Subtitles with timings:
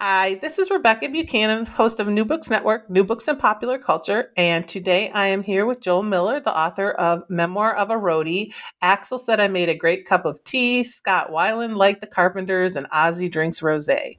[0.00, 4.30] Hi, this is Rebecca Buchanan, host of New Books Network, New Books and Popular Culture,
[4.36, 8.52] and today I am here with Joel Miller, the author of Memoir of a Roadie.
[8.80, 10.84] Axl said I made a great cup of tea.
[10.84, 14.14] Scott Weiland liked the Carpenters, and Ozzy drinks rosé.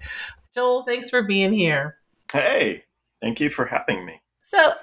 [0.54, 1.96] Joel, thanks for being here.
[2.30, 2.84] Hey,
[3.22, 4.22] thank you for having me.
[4.52, 4.74] So,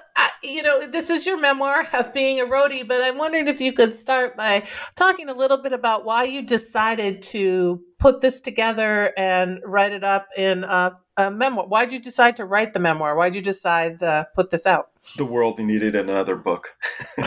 [0.43, 3.73] you know, this is your memoir of being a roadie, but I'm wondering if you
[3.73, 9.11] could start by talking a little bit about why you decided to put this together
[9.17, 11.67] and write it up in a, a memoir.
[11.67, 13.17] Why'd you decide to write the memoir?
[13.17, 14.91] Why'd you decide to put this out?
[15.17, 16.69] The world needed another book.
[17.17, 17.25] we,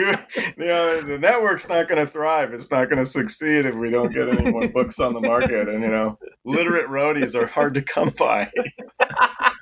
[0.00, 0.16] you
[0.58, 2.54] know, the network's not going to thrive.
[2.54, 5.68] It's not going to succeed if we don't get any more books on the market.
[5.68, 8.50] And, you know, literate roadies are hard to come by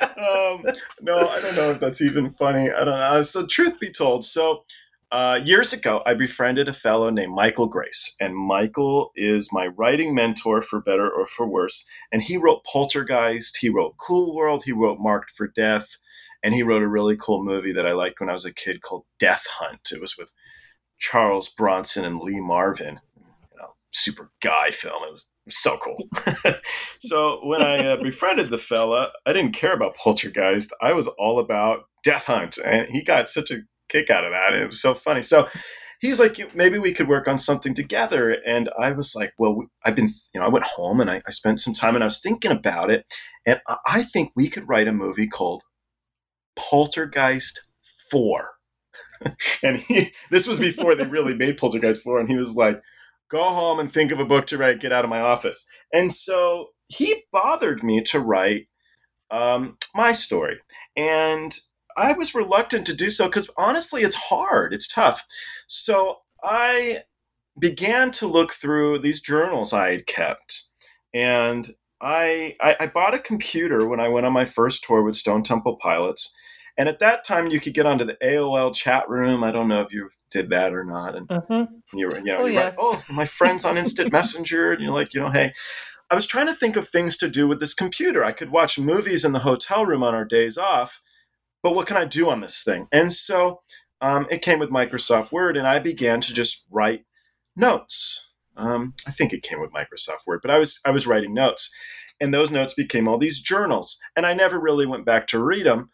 [0.00, 0.64] um,
[1.00, 2.70] no, I don't know if that's even funny.
[2.70, 3.22] I don't know.
[3.22, 4.64] So, truth be told, so
[5.10, 10.14] uh, years ago, I befriended a fellow named Michael Grais, and Michael is my writing
[10.14, 11.88] mentor for better or for worse.
[12.12, 15.96] And he wrote Poltergeist, he wrote Cool World, he wrote Marked for Death,
[16.42, 18.82] and he wrote a really cool movie that I liked when I was a kid
[18.82, 19.88] called Death Hunt.
[19.92, 20.32] It was with
[20.98, 25.04] Charles Bronson and Lee Marvin, you know, super guy film.
[25.04, 26.08] It was so cool.
[27.00, 30.72] so when I uh, befriended the fella, I didn't care about Poltergeist.
[30.80, 34.54] I was all about Death Hunt, and he got such a kick out of that.
[34.54, 35.22] It was so funny.
[35.22, 35.48] So
[36.00, 38.36] he's like, maybe we could work on something together.
[38.46, 41.30] And I was like, well, I've been, you know, I went home and I, I
[41.30, 43.06] spent some time and I was thinking about it,
[43.46, 45.62] and I think we could write a movie called
[46.56, 47.60] Poltergeist
[48.10, 48.50] Four.
[49.62, 52.80] and he, this was before they really made Poltergeist Four, and he was like
[53.30, 55.64] go home and think of a book to write, get out of my office.
[55.92, 58.68] And so he bothered me to write
[59.30, 60.58] um, my story.
[60.96, 61.54] And
[61.96, 65.26] I was reluctant to do so because honestly, it's hard, it's tough.
[65.66, 67.02] So I
[67.58, 70.62] began to look through these journals I had kept.
[71.12, 75.16] And I, I, I bought a computer when I went on my first tour with
[75.16, 76.32] Stone Temple Pilots.
[76.78, 79.42] And at that time, you could get onto the AOL chat room.
[79.42, 81.16] I don't know if you did that or not.
[81.16, 81.98] And mm-hmm.
[81.98, 82.76] you were, you know, oh, you're yes.
[82.78, 84.72] oh, my friends on Instant Messenger.
[84.72, 85.52] And you're like, you know, hey,
[86.08, 88.24] I was trying to think of things to do with this computer.
[88.24, 91.02] I could watch movies in the hotel room on our days off,
[91.62, 92.86] but what can I do on this thing?
[92.92, 93.60] And so
[94.00, 97.04] um, it came with Microsoft Word, and I began to just write
[97.56, 98.30] notes.
[98.56, 101.74] Um, I think it came with Microsoft Word, but I was I was writing notes,
[102.20, 105.66] and those notes became all these journals, and I never really went back to read
[105.66, 105.90] them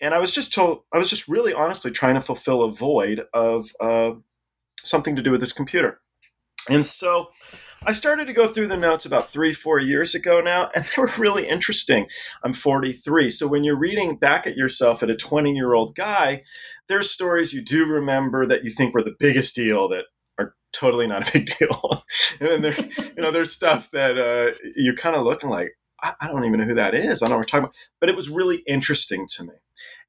[0.00, 3.22] and I was just told I was just really honestly trying to fulfill a void
[3.32, 4.12] of uh,
[4.82, 6.00] something to do with this computer,
[6.68, 7.28] and so
[7.84, 11.00] I started to go through the notes about three, four years ago now, and they
[11.00, 12.06] were really interesting.
[12.42, 16.42] I'm 43, so when you're reading back at yourself at a 20 year old guy,
[16.88, 20.06] there's stories you do remember that you think were the biggest deal that
[20.38, 22.02] are totally not a big deal,
[22.40, 22.76] and then there,
[23.16, 25.70] you know, there's stuff that uh, you're kind of looking like.
[26.02, 27.22] I, I don't even know who that is.
[27.22, 29.54] I don't know what we're talking about, but it was really interesting to me.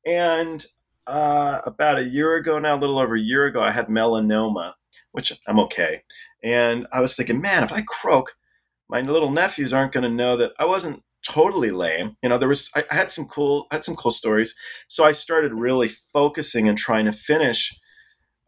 [0.05, 0.65] And
[1.05, 4.73] uh, about a year ago now, a little over a year ago, I had melanoma,
[5.11, 6.01] which I'm okay.
[6.43, 8.35] And I was thinking, man, if I croak,
[8.89, 12.15] my little nephews aren't going to know that I wasn't totally lame.
[12.23, 14.55] You know, there was I, I had some cool I had some cool stories.
[14.87, 17.77] So I started really focusing and trying to finish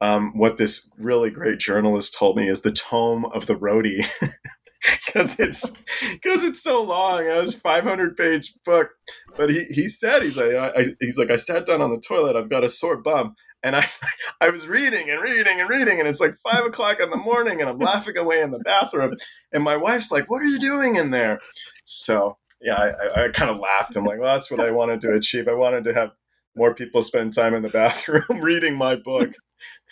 [0.01, 4.05] um, what this really great journalist told me is the tome of the roadie.
[5.05, 5.71] because it's
[6.13, 7.25] because it's so long.
[7.25, 8.91] It was 500 page book,
[9.35, 12.35] but he, he said he's like I, he's like I sat down on the toilet.
[12.35, 13.85] I've got a sore bum, and I
[14.41, 17.59] I was reading and reading and reading, and it's like five o'clock in the morning,
[17.59, 19.15] and I'm laughing away in the bathroom,
[19.51, 21.39] and my wife's like, "What are you doing in there?"
[21.83, 23.95] So yeah, I, I, I kind of laughed.
[23.95, 25.47] I'm like, well, that's what I wanted to achieve.
[25.47, 26.11] I wanted to have
[26.55, 29.31] more people spend time in the bathroom reading my book.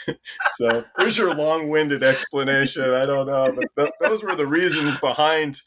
[0.57, 2.93] so there's your long-winded explanation.
[2.93, 5.61] I don't know, but th- those were the reasons behind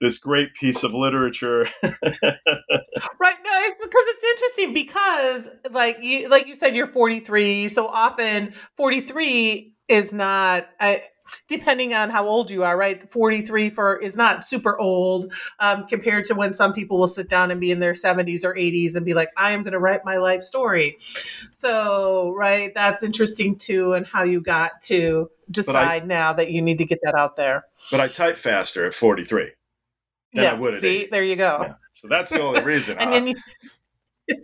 [0.00, 1.68] this great piece of literature.
[1.82, 3.36] right.
[3.44, 7.68] No, it's because it's interesting because, like you, like you said, you're 43.
[7.68, 10.66] So often, 43 is not.
[10.80, 11.04] I,
[11.48, 13.10] depending on how old you are, right?
[13.10, 17.50] 43 for is not super old um, compared to when some people will sit down
[17.50, 20.04] and be in their 70s or 80s and be like, I am going to write
[20.04, 20.98] my life story.
[21.50, 26.62] So, right, that's interesting too, and how you got to decide I, now that you
[26.62, 27.64] need to get that out there.
[27.90, 29.50] But I type faster at 43
[30.32, 31.10] than yeah, I would at See, 80.
[31.10, 31.58] there you go.
[31.60, 31.74] Yeah.
[31.90, 32.96] So that's the only reason.
[32.98, 33.34] and then you,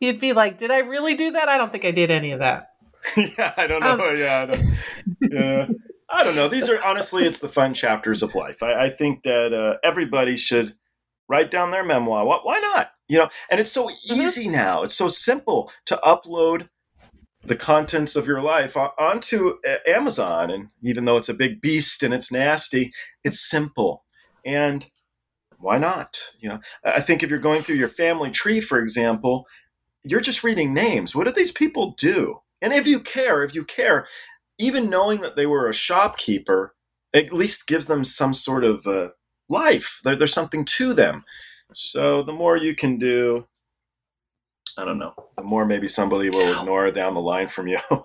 [0.00, 1.48] you'd be like, did I really do that?
[1.48, 2.72] I don't think I did any of that.
[3.16, 4.08] yeah, I don't know.
[4.08, 5.68] Um, yeah, I don't, yeah.
[6.08, 6.48] I don't know.
[6.48, 8.62] These are honestly, it's the fun chapters of life.
[8.62, 10.74] I, I think that uh, everybody should
[11.28, 12.24] write down their memoir.
[12.24, 12.90] Why, why not?
[13.08, 14.20] You know, and it's so mm-hmm.
[14.20, 14.52] easy mm-hmm.
[14.52, 14.82] now.
[14.82, 16.68] It's so simple to upload
[17.44, 19.54] the contents of your life onto
[19.86, 20.50] Amazon.
[20.50, 22.92] And even though it's a big beast and it's nasty,
[23.24, 24.04] it's simple.
[24.44, 24.86] And
[25.58, 26.32] why not?
[26.40, 29.46] You know, I think if you're going through your family tree, for example,
[30.04, 31.14] you're just reading names.
[31.14, 32.40] What did these people do?
[32.62, 34.08] And if you care, if you care,
[34.58, 36.74] even knowing that they were a shopkeeper
[37.14, 39.08] at least gives them some sort of uh,
[39.48, 40.00] life.
[40.04, 41.24] There, there's something to them.
[41.72, 43.46] So the more you can do,
[44.78, 47.78] I don't know, the more maybe somebody will ignore down the line from you.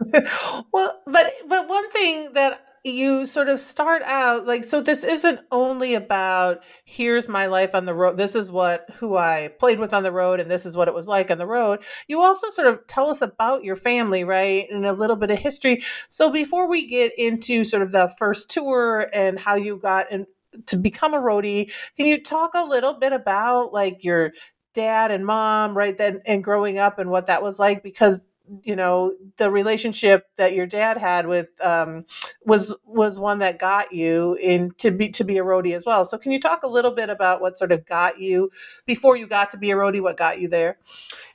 [0.72, 5.40] well, but but one thing that you sort of start out like so this isn't
[5.50, 9.92] only about here's my life on the road this is what who i played with
[9.92, 11.82] on the road and this is what it was like on the road.
[12.06, 15.38] You also sort of tell us about your family right and a little bit of
[15.38, 15.82] history.
[16.08, 20.26] So before we get into sort of the first tour and how you got in,
[20.66, 24.32] to become a roadie can you talk a little bit about like your
[24.74, 27.82] dad and mom right then and growing up and what that was like?
[27.82, 28.20] Because
[28.62, 32.04] you know the relationship that your dad had with um,
[32.44, 36.04] was was one that got you in to be to be a roadie as well.
[36.04, 38.50] So can you talk a little bit about what sort of got you
[38.86, 40.02] before you got to be a roadie?
[40.02, 40.78] What got you there?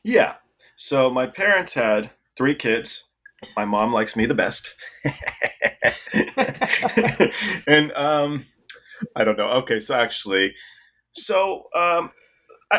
[0.03, 0.35] Yeah.
[0.75, 3.09] So my parents had three kids.
[3.55, 4.73] My mom likes me the best,
[7.67, 8.45] and um,
[9.15, 9.49] I don't know.
[9.49, 10.55] Okay, so actually,
[11.11, 12.11] so um,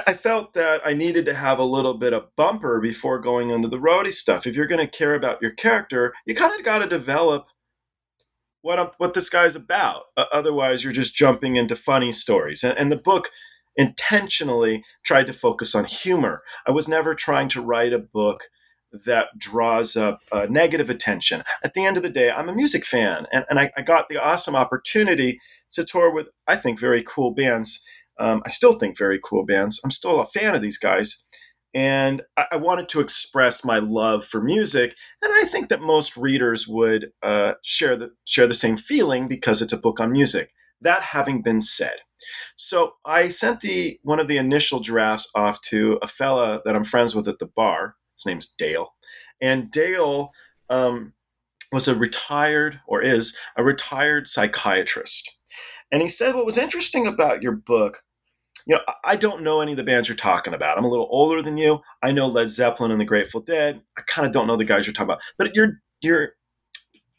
[0.07, 3.69] I, felt that I needed to have a little bit of bumper before going into
[3.69, 4.47] the roadie stuff.
[4.47, 7.47] If you're going to care about your character, you kind of got to develop
[8.63, 10.05] what I'm, what this guy's about.
[10.17, 12.65] Uh, otherwise, you're just jumping into funny stories.
[12.65, 13.29] And, and the book
[13.77, 16.43] intentionally tried to focus on humor.
[16.67, 18.45] I was never trying to write a book
[19.05, 21.43] that draws up uh, negative attention.
[21.63, 24.09] At the end of the day, I'm a music fan, and, and I, I, got
[24.09, 25.41] the awesome opportunity
[25.73, 27.85] to tour with, I think, very cool bands.
[28.19, 29.81] Um, I still think very cool bands.
[29.85, 31.23] I'm still a fan of these guys.
[31.75, 34.95] And I, I wanted to express my love for music.
[35.23, 39.61] And I think that most readers would uh, share, the, share the same feeling because
[39.61, 40.53] it's a book on music.
[40.81, 42.01] That having been said,
[42.57, 46.85] so I sent the one of the initial drafts off to a fella that I'm
[46.85, 47.97] friends with at the bar.
[48.17, 48.95] His name's Dale,
[49.41, 50.31] and Dale
[50.69, 51.15] um,
[51.73, 55.39] was a retired or is a retired psychiatrist.
[55.95, 58.03] And he said, What was interesting about your book,
[58.67, 60.77] you know, I don't know any of the bands you're talking about.
[60.77, 61.83] I'm a little older than you.
[62.03, 63.81] I know Led Zeppelin and the Grateful Dead.
[63.97, 65.23] I kind of don't know the guys you're talking about.
[65.39, 66.31] But you're, you're,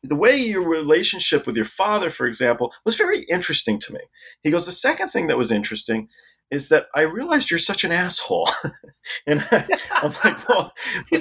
[0.04, 4.02] the way your relationship with your father, for example, was very interesting to me.
[4.44, 6.10] He goes, The second thing that was interesting
[6.52, 8.50] is that I realized you're such an asshole.
[9.26, 9.66] and I,
[10.04, 10.74] am like, well,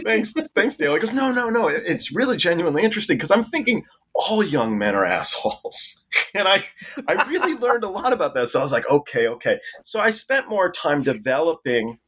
[0.05, 0.95] thanks, thanks, Dale.
[0.95, 1.69] He goes, no, no, no.
[1.69, 3.85] It's really genuinely interesting because I'm thinking
[4.15, 6.07] all young men are assholes.
[6.35, 6.65] and I,
[7.09, 8.49] I really learned a lot about that.
[8.49, 9.59] So I was like, okay, okay.
[9.85, 11.99] So I spent more time developing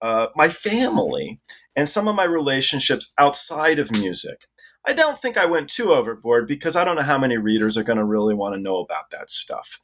[0.00, 1.40] uh, my family
[1.76, 4.46] and some of my relationships outside of music.
[4.84, 7.84] I don't think I went too overboard because I don't know how many readers are
[7.84, 9.80] going to really want to know about that stuff.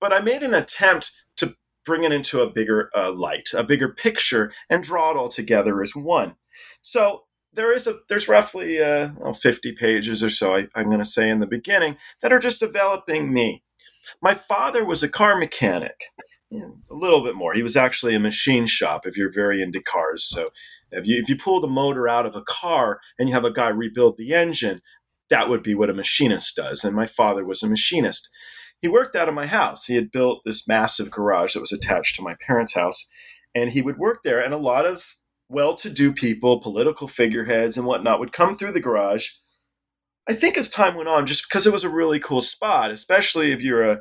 [0.00, 1.56] But I made an attempt to
[1.86, 5.80] bring it into a bigger uh, light, a bigger picture, and draw it all together
[5.80, 6.36] as one.
[6.82, 11.04] So there is a there's roughly uh, 50 pages or so I, i'm going to
[11.04, 13.62] say in the beginning that are just developing me.
[14.22, 16.04] My father was a car mechanic
[16.52, 17.54] a little bit more.
[17.54, 20.24] He was actually a machine shop if you're very into cars.
[20.24, 20.50] So
[20.90, 23.52] if you if you pull the motor out of a car and you have a
[23.52, 24.80] guy rebuild the engine
[25.30, 28.28] that would be what a machinist does and my father was a machinist.
[28.80, 29.86] He worked out of my house.
[29.86, 33.10] He had built this massive garage that was attached to my parents house
[33.54, 35.16] and he would work there and a lot of
[35.54, 39.28] well to do people, political figureheads, and whatnot would come through the garage.
[40.28, 43.52] I think as time went on, just because it was a really cool spot, especially
[43.52, 44.00] if you're a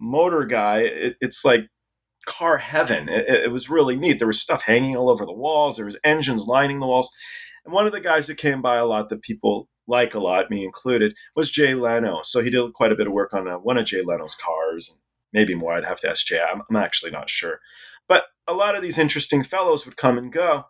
[0.00, 1.68] motor guy, it, it's like
[2.26, 3.08] car heaven.
[3.08, 4.18] It, it, was really neat.
[4.18, 7.10] There was stuff hanging all over the walls, there was engines lining the walls.
[7.64, 10.50] And one of the guys who came by a lot that people like a lot,
[10.50, 12.20] me included, was Jay Leno.
[12.22, 14.90] So he did quite a bit of work on uh, one of Jay Leno's cars,
[14.90, 14.98] and
[15.32, 15.74] maybe more.
[15.74, 16.40] I'd have to ask Jay.
[16.40, 17.60] I'm, I'm actually not sure.
[18.08, 20.64] But a lot of these interesting fellows would come and go.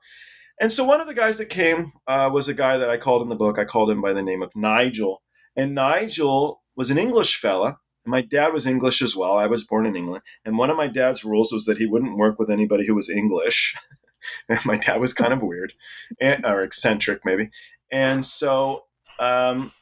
[0.61, 3.23] And so one of the guys that came uh, was a guy that I called
[3.23, 3.59] in the book.
[3.59, 5.23] I called him by the name of Nigel.
[5.57, 7.79] And Nigel was an English fella.
[8.05, 9.37] And my dad was English as well.
[9.37, 10.23] I was born in England.
[10.45, 13.09] And one of my dad's rules was that he wouldn't work with anybody who was
[13.09, 13.75] English.
[14.65, 15.73] my dad was kind of weird
[16.21, 17.51] and, or eccentric, maybe.
[17.91, 18.85] And so
[19.19, 19.73] um,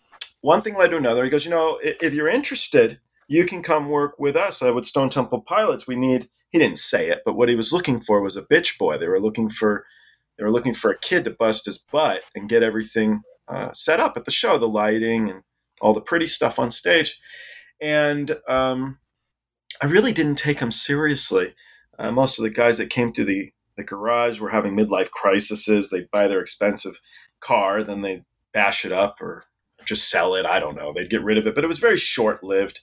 [0.41, 1.25] one thing led to another.
[1.25, 4.73] He goes, You know, if, if you're interested, you can come work with us uh,
[4.75, 5.87] with Stone Temple Pilots.
[5.87, 8.79] We need, he didn't say it, but what he was looking for was a bitch
[8.79, 8.99] boy.
[8.99, 9.87] They were looking for,
[10.43, 14.01] they were looking for a kid to bust his butt and get everything uh, set
[14.01, 15.43] up at the show, the lighting and
[15.81, 17.21] all the pretty stuff on stage.
[17.81, 18.99] And um,
[19.81, 21.55] I really didn't take him seriously.
[21.97, 25.91] Uh, most of the guys that came to the, the garage were having midlife crises.
[25.91, 27.01] They'd buy their expensive
[27.39, 29.45] car, then they'd bash it up or
[29.85, 30.45] just sell it.
[30.45, 30.93] I don't know.
[30.93, 32.81] They'd get rid of it, but it was very short lived.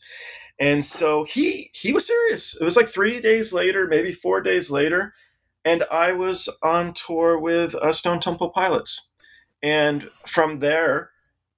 [0.61, 2.55] And so he he was serious.
[2.59, 5.13] It was like three days later, maybe four days later,
[5.69, 9.11] and I was on tour with uh, Stone Temple Pilots.
[9.61, 11.11] And from there,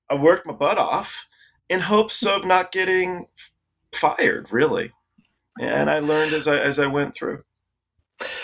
[0.09, 1.29] I worked my butt off
[1.69, 3.27] in hopes of not getting
[3.93, 4.91] fired, really.
[5.61, 7.43] And I learned as I as I went through.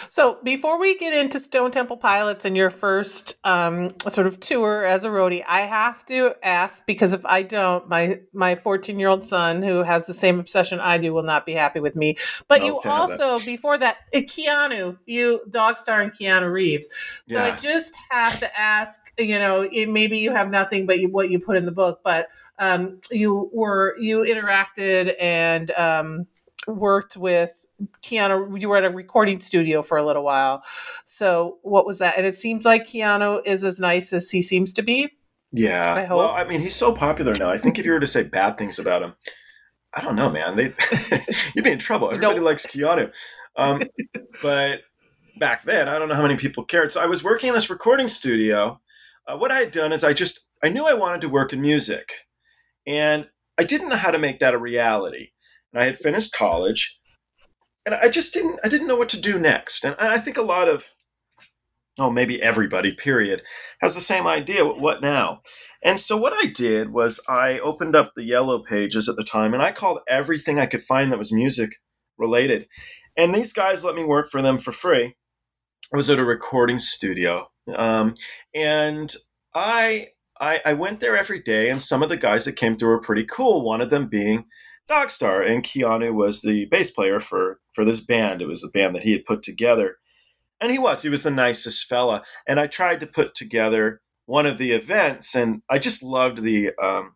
[0.10, 4.86] So before we get into Stone Temple Pilots and your first um, sort of tour
[4.86, 9.10] as a roadie, I have to ask because if I don't, my my 14 year
[9.10, 12.18] old son who has the same obsession I do will not be happy with me.
[12.48, 16.90] But you also before that, uh, Keanu, you Dogstar and Keanu Reeves.
[17.30, 17.46] So yeah.
[17.46, 21.30] I just have to ask, you know, it, maybe you have nothing but you, what
[21.30, 22.30] you put in the book, but
[22.60, 26.28] um, you were you interacted and um,
[26.66, 27.66] worked with
[28.04, 28.60] Keanu.
[28.60, 30.64] You were at a recording studio for a little while.
[31.06, 32.18] So what was that?
[32.18, 35.10] And it seems like Keanu is as nice as he seems to be.
[35.52, 35.94] Yeah.
[35.94, 36.18] I hope.
[36.18, 37.52] Well, I mean, he's so popular now.
[37.52, 39.14] I think if you were to say bad things about him,
[39.94, 40.56] I don't know, man.
[40.56, 40.74] They
[41.56, 42.12] you'd be in trouble.
[42.12, 43.12] Everybody likes Keanu.
[43.56, 43.84] Um,
[44.42, 44.82] but
[45.40, 46.92] back then, I don't know how many people cared.
[46.92, 48.80] So I was working in this recording studio.
[49.28, 51.62] Uh, what I had done is I just I knew I wanted to work in
[51.62, 52.12] music,
[52.86, 55.30] and I didn't know how to make that a reality
[55.74, 57.00] and I had finished college,
[57.86, 59.84] and I just didn't I didn't know what to do next.
[59.84, 60.86] And I think a lot of
[62.00, 63.42] oh maybe everybody period
[63.82, 65.42] has the same idea what now?
[65.84, 69.54] And so what i did was i opened up the yellow pages at the time
[69.54, 71.70] and i called everything i could find that was music
[72.18, 72.68] related.
[73.16, 75.16] And these guys let me work for them for free.
[75.94, 78.16] I was at a recording studio um,
[78.54, 79.14] and
[79.54, 80.10] I,
[80.40, 83.02] I i went there every day and some of the guys that came through were
[83.02, 83.64] pretty cool.
[83.64, 84.46] One of them being
[84.88, 88.42] Dogstar, and Keanu was the bass player for for this band.
[88.42, 89.98] It was the band that he had put together,
[90.62, 92.24] and he was he was the nicest fella.
[92.48, 96.72] And I tried to put together one of the events, and I just loved the
[96.82, 97.16] um,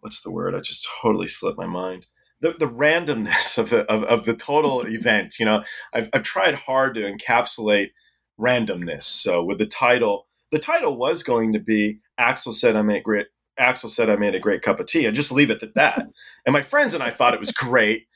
[0.00, 0.54] what's the word?
[0.54, 2.06] I just totally slipped my mind.
[2.40, 5.38] The, the randomness of the of, of the total event.
[5.38, 7.90] You know, I've I've tried hard to encapsulate
[8.38, 9.04] randomness.
[9.04, 13.26] So with the title, the title was going to be Axl said I make great
[13.58, 16.06] Axl said I made a great cup of tea, and just leave it at that.
[16.44, 18.06] and my friends and I thought it was great.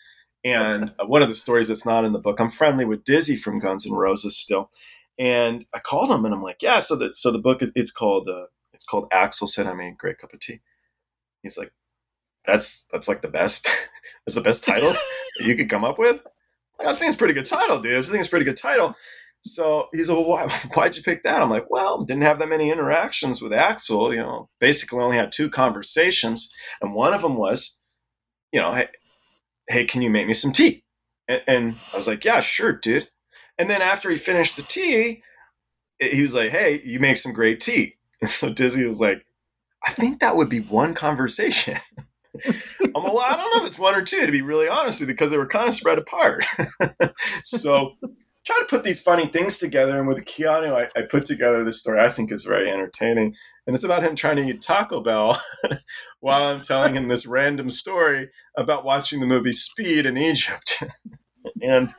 [0.42, 3.58] And one of the stories that's not in the book, I'm friendly with Dizzy from
[3.58, 4.70] Guns N' Roses still,
[5.18, 6.78] and I called him and I'm like, yeah.
[6.80, 9.92] So the so the book is it's called uh, it's called Axl said I made
[9.92, 10.60] a great cup of tea.
[11.42, 11.72] He's like,
[12.44, 13.68] that's that's like the best.
[14.26, 14.94] that's the best title
[15.40, 16.20] you could come up with.
[16.80, 17.98] I think it's a pretty good title, dude.
[17.98, 18.94] I think it's a pretty good title.
[19.42, 21.42] So he's like, well, why, why'd you pick that?
[21.42, 24.12] I'm like, well, didn't have that many interactions with Axl.
[24.12, 26.52] You know, basically only had two conversations.
[26.80, 27.80] And one of them was,
[28.52, 28.88] you know, hey,
[29.68, 30.84] hey can you make me some tea?
[31.28, 33.08] And, and I was like, yeah, sure, dude.
[33.58, 35.22] And then after he finished the tea,
[36.00, 37.96] he was like, hey, you make some great tea.
[38.22, 39.24] And so Dizzy was like,
[39.82, 41.78] I think that would be one conversation.
[42.46, 45.00] I'm like, well, I don't know if it's one or two, to be really honest
[45.00, 46.44] with you, because they were kind of spread apart.
[47.44, 47.94] so
[48.50, 49.98] try to put these funny things together.
[49.98, 53.34] And with Keanu, I, I, put together this story I think is very entertaining.
[53.66, 55.40] And it's about him trying to eat Taco Bell
[56.20, 60.82] while I'm telling him this random story about watching the movie Speed in Egypt.
[61.62, 61.92] and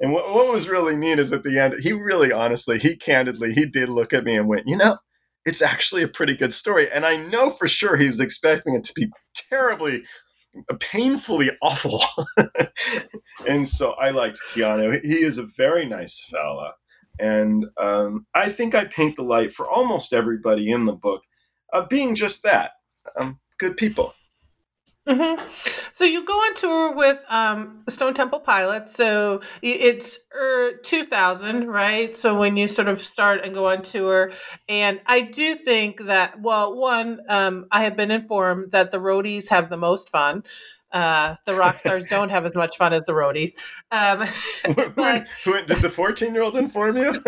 [0.00, 3.52] and what, what was really neat is at the end, he really honestly, he candidly,
[3.52, 4.98] he did look at me and went, you know,
[5.44, 6.88] it's actually a pretty good story.
[6.90, 10.04] And I know for sure he was expecting it to be terribly
[10.80, 12.02] painfully awful.
[13.46, 15.00] and so I liked Keanu.
[15.02, 16.72] He is a very nice fella.
[17.18, 21.22] And um, I think I paint the light for almost everybody in the book
[21.72, 22.72] of being just that
[23.16, 24.14] um, good people.
[25.08, 25.42] Mm-hmm.
[25.90, 28.94] So you go on tour with um, Stone Temple Pilots.
[28.94, 32.14] So it's er, 2000, right?
[32.14, 34.32] So when you sort of start and go on tour,
[34.68, 39.48] and I do think that well, one, um, I have been informed that the roadies
[39.48, 40.44] have the most fun.
[40.92, 43.52] Uh, the rock stars don't have as much fun as the roadies.
[43.90, 44.26] Um,
[44.94, 47.22] but, did the 14 year old inform you?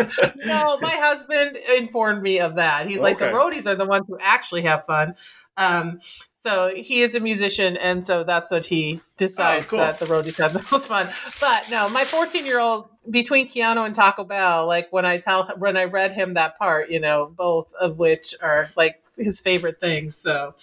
[0.45, 2.87] no, my husband informed me of that.
[2.87, 3.03] He's okay.
[3.03, 5.15] like, the roadies are the ones who actually have fun.
[5.57, 5.99] Um,
[6.43, 9.79] So he is a musician, and so that's what he decides Oh, cool.
[9.79, 11.07] that the roadies have the most fun.
[11.39, 15.47] But no, my 14 year old between Keanu and Taco Bell, like when I tell
[15.59, 19.79] when I read him that part, you know, both of which are like his favorite
[19.79, 20.15] things.
[20.15, 20.55] So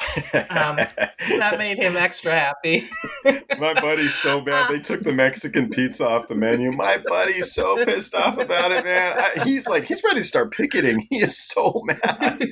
[0.51, 0.77] Um,
[1.39, 2.89] that made him extra happy.
[3.59, 4.71] My buddy's so bad.
[4.71, 6.73] They took the Mexican pizza off the menu.
[6.73, 9.17] My buddy's so pissed off about it, man.
[9.17, 11.07] I, he's like, he's ready to start picketing.
[11.09, 12.43] He is so mad.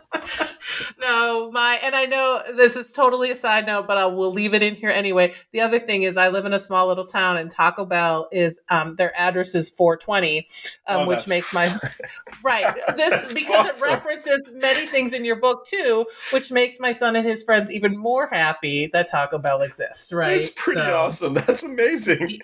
[1.00, 4.54] no, my and I know this is totally a side note, but I will leave
[4.54, 5.34] it in here anyway.
[5.52, 8.60] The other thing is, I live in a small little town, and Taco Bell is
[8.70, 10.48] um, their address is 420,
[10.86, 11.74] um, Oh, which makes my
[12.42, 13.88] right this because awesome.
[13.88, 17.70] it references many things in your book too, which makes my son and his friends
[17.72, 20.12] even more happy that Taco Bell exists.
[20.12, 20.40] Right?
[20.40, 21.34] It's pretty So- awesome.
[21.34, 22.40] That's amazing.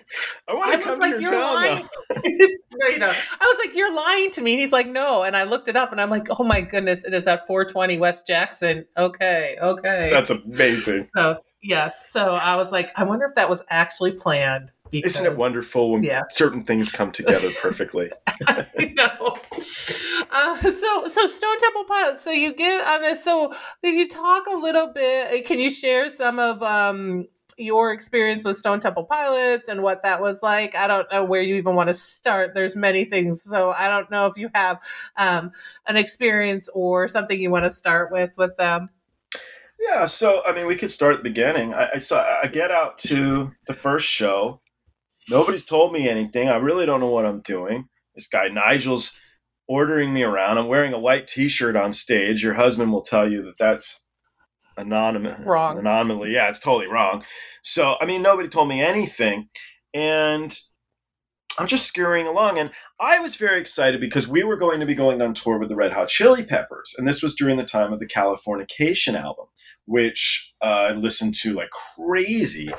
[0.47, 1.89] I want to come like, to your "You're town
[2.79, 3.07] lying." now.
[3.07, 3.21] right now.
[3.39, 5.75] I was like, "You're lying to me." And he's like, "No." And I looked it
[5.75, 10.09] up, and I'm like, "Oh my goodness, it is at 420 West Jackson." Okay, okay.
[10.11, 11.09] That's amazing.
[11.15, 12.09] so yes.
[12.11, 14.71] So I was like, I wonder if that was actually planned.
[14.91, 16.23] Because, Isn't it wonderful when Yeah.
[16.29, 18.11] certain things come together perfectly?
[18.47, 19.37] I know.
[20.29, 22.23] Uh, so so Stone Temple Pilots.
[22.25, 23.23] So you get on this.
[23.23, 25.45] So can you talk a little bit?
[25.45, 27.25] Can you share some of um
[27.61, 30.75] your experience with Stone Temple Pilots and what that was like?
[30.75, 32.53] I don't know where you even want to start.
[32.53, 34.79] There's many things, so I don't know if you have
[35.17, 35.51] um
[35.87, 38.89] an experience or something you want to start with with them.
[39.79, 41.73] Yeah, so I mean, we could start at the beginning.
[41.73, 44.61] I, I saw I get out to the first show.
[45.29, 46.49] Nobody's told me anything.
[46.49, 47.89] I really don't know what I'm doing.
[48.15, 49.15] This guy Nigel's
[49.67, 50.57] ordering me around.
[50.57, 52.43] I'm wearing a white T-shirt on stage.
[52.43, 54.01] Your husband will tell you that that's
[54.81, 55.39] anonymous.
[55.45, 55.79] Wrong.
[55.79, 56.33] Anomaly.
[56.33, 57.23] Yeah, it's totally wrong.
[57.61, 59.49] So I mean, nobody told me anything,
[59.93, 60.57] and
[61.59, 62.57] I'm just scurrying along.
[62.57, 65.69] And I was very excited because we were going to be going on tour with
[65.69, 69.45] the Red Hot Chili Peppers, and this was during the time of the Californication album
[69.85, 72.69] which uh, I listened to like crazy.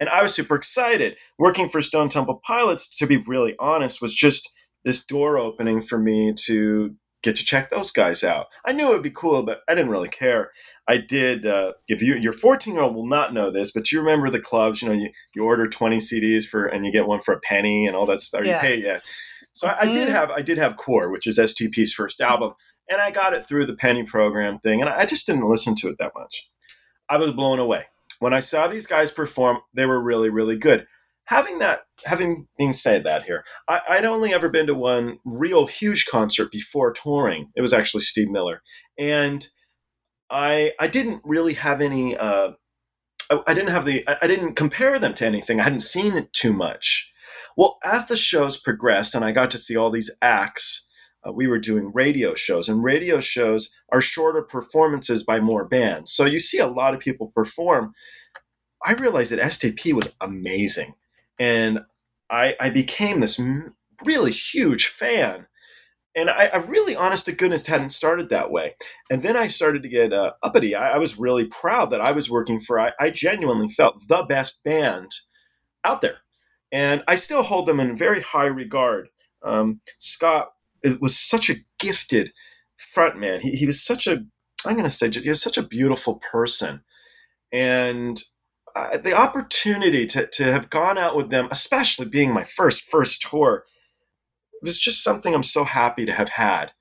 [0.00, 1.16] And I was super excited.
[1.38, 4.50] Working for Stone Temple Pilots, to be really honest, was just
[4.84, 8.46] this door opening for me to get to check those guys out.
[8.64, 10.50] I knew it would be cool, but I didn't really care.
[10.88, 11.46] I did.
[11.46, 14.40] Uh, if you your 14 year old will not know this, but you remember the
[14.40, 14.82] clubs.
[14.82, 17.86] You know, you, you order 20 CDs for and you get one for a penny
[17.86, 18.44] and all that stuff.
[18.44, 18.98] You pay, yeah.
[19.52, 20.12] So I, I did Mhm.
[20.12, 22.52] have I did have Core, which is STP's first album,
[22.90, 25.88] and I got it through the penny program thing, and I just didn't listen to
[25.88, 26.50] it that much.
[27.08, 27.86] I was blown away
[28.18, 29.58] when I saw these guys perform.
[29.74, 30.86] They were really really good.
[31.32, 35.66] Having that, having being said that here, I, I'd only ever been to one real
[35.66, 37.50] huge concert before touring.
[37.56, 38.62] It was actually Steve Miller,
[38.98, 39.46] and
[40.30, 42.16] I I didn't really have any.
[42.16, 42.52] Uh,
[43.46, 44.06] I, didn't have the.
[44.06, 45.58] I, I didn't compare them to anything.
[45.58, 47.10] I hadn't seen it too much.
[47.56, 50.86] Well, as the shows progressed and I got to see all these acts,
[51.26, 56.12] uh, we were doing radio shows, and radio shows are shorter performances by more bands.
[56.12, 57.92] So you see a lot of people perform.
[58.84, 60.94] I realized that STP was amazing,
[61.42, 61.80] and
[62.30, 63.40] I, I became this
[64.04, 65.46] really huge fan.
[66.14, 68.74] And I, I really, honest to goodness, hadn't started that way.
[69.10, 70.74] And then I started to get uh, uppity.
[70.74, 74.22] I, I was really proud that I was working for, I, I genuinely felt the
[74.22, 75.10] best band
[75.84, 76.18] out there
[76.70, 79.08] and I still hold them in very high regard.
[79.42, 80.52] Um, Scott
[80.82, 82.32] it was such a gifted
[82.78, 83.40] frontman.
[83.40, 84.24] He, he was such a,
[84.64, 86.82] I'm going to say, he was such a beautiful person,
[87.52, 88.22] and
[88.74, 93.22] uh, the opportunity to to have gone out with them, especially being my first first
[93.22, 93.64] tour,
[94.62, 96.72] was just something I'm so happy to have had.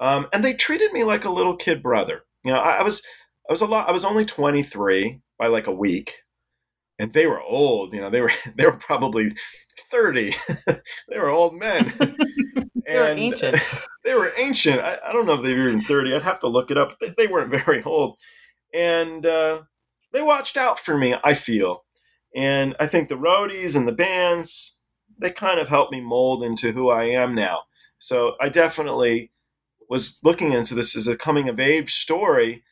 [0.00, 2.24] Um, and they treated me like a little kid brother.
[2.44, 3.02] You know, I, I was
[3.48, 3.88] I was a lot.
[3.88, 6.16] I was only 23 by like a week
[6.98, 7.92] and they were old.
[7.92, 9.34] You know, they were they were probably
[9.90, 10.34] thirty.
[10.66, 11.92] they were old men.
[12.86, 13.56] They were ancient.
[14.04, 14.78] they were ancient.
[14.78, 16.14] I, I don't know if they were even thirty.
[16.14, 16.98] I'd have to look it up.
[17.00, 18.18] They, they weren't very old,
[18.74, 19.62] and uh,
[20.14, 21.14] they watched out for me.
[21.22, 21.84] I feel,
[22.34, 24.80] and I think the roadies and the bands
[25.18, 27.64] they kind of helped me mold into who I am now.
[27.98, 29.30] So I definitely
[29.88, 32.64] was looking into this as a coming of age story.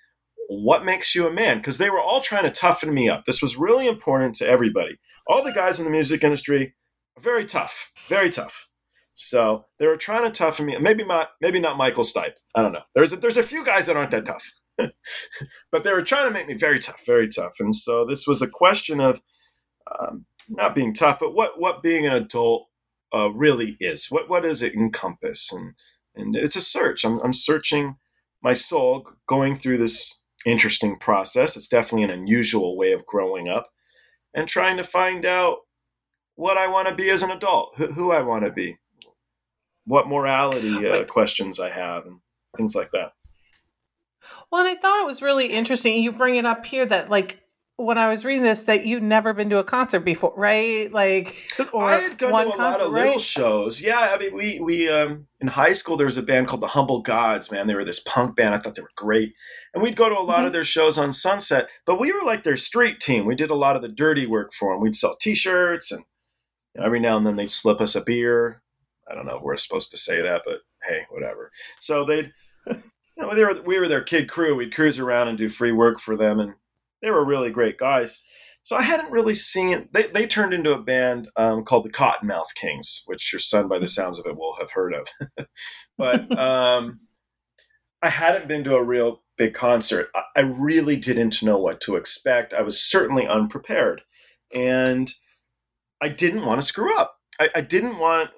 [0.48, 1.58] What makes you a man?
[1.58, 3.26] Because they were all trying to toughen me up.
[3.26, 4.98] This was really important to everybody.
[5.28, 6.74] All the guys in the music industry
[7.16, 8.68] are very tough very tough.
[9.14, 10.76] So they were trying to toughen me.
[10.78, 12.34] Maybe not maybe not michael stipe.
[12.54, 12.82] I don't know.
[12.94, 16.32] There's a, there's a few guys that aren't that tough but they were trying to
[16.32, 19.20] make me very tough very tough and so this was a question of
[20.00, 22.68] um, not being tough but what what being an adult
[23.14, 25.74] uh, really is what what does it encompass and
[26.14, 27.96] and it's a search i'm, I'm searching
[28.42, 31.56] my soul going through this interesting process.
[31.56, 33.70] It's definitely an unusual way of growing up
[34.34, 35.58] and trying to find out
[36.34, 38.78] what I want to be as an adult, who, who I want to be,
[39.84, 42.18] what morality uh, questions I have, and
[42.56, 43.12] things like that.
[44.50, 46.02] Well, and I thought it was really interesting.
[46.02, 47.42] You bring it up here that like
[47.76, 50.92] when I was reading this that you'd never been to a concert before, right?
[50.92, 51.34] Like,
[51.72, 53.06] or I had gone to a concert, lot of right?
[53.06, 53.80] little shows.
[53.80, 56.68] Yeah, I mean, we we um, in high school there was a band called the
[56.68, 57.50] Humble Gods.
[57.50, 58.54] Man, they were this punk band.
[58.54, 59.34] I thought they were great,
[59.74, 60.46] and we'd go to a lot mm-hmm.
[60.46, 61.68] of their shows on Sunset.
[61.86, 63.26] But we were like their street team.
[63.26, 64.82] We did a lot of the dirty work for them.
[64.82, 66.04] We'd sell T-shirts, and
[66.74, 68.62] you know, every now and then they'd slip us a beer.
[69.10, 71.50] I don't know if we're supposed to say that, but hey, whatever.
[71.80, 72.32] So they'd.
[73.16, 74.56] You know, they were, we were their kid crew.
[74.56, 76.54] We'd cruise around and do free work for them, and
[77.02, 78.24] they were really great guys.
[78.62, 79.88] So I hadn't really seen.
[79.92, 83.78] They they turned into a band um, called the Kottonmouth Kings, which your son, by
[83.78, 85.46] the sounds of it, will have heard of.
[85.98, 87.00] but um,
[88.00, 90.10] I hadn't been to a real big concert.
[90.14, 92.54] I, I really didn't know what to expect.
[92.54, 94.02] I was certainly unprepared,
[94.54, 95.10] and
[96.00, 97.16] I didn't want to screw up.
[97.40, 98.30] I, I didn't want.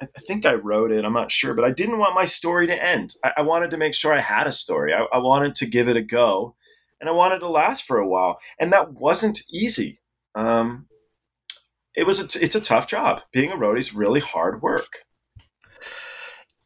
[0.00, 1.04] I think I wrote it.
[1.04, 3.14] I'm not sure, but I didn't want my story to end.
[3.24, 4.94] I, I wanted to make sure I had a story.
[4.94, 6.54] I, I wanted to give it a go
[7.00, 10.00] and I wanted to last for a while, and that wasn't easy.
[10.34, 10.86] Um,
[11.94, 13.22] it was a t- it's a tough job.
[13.32, 15.04] Being a roadie is really hard work.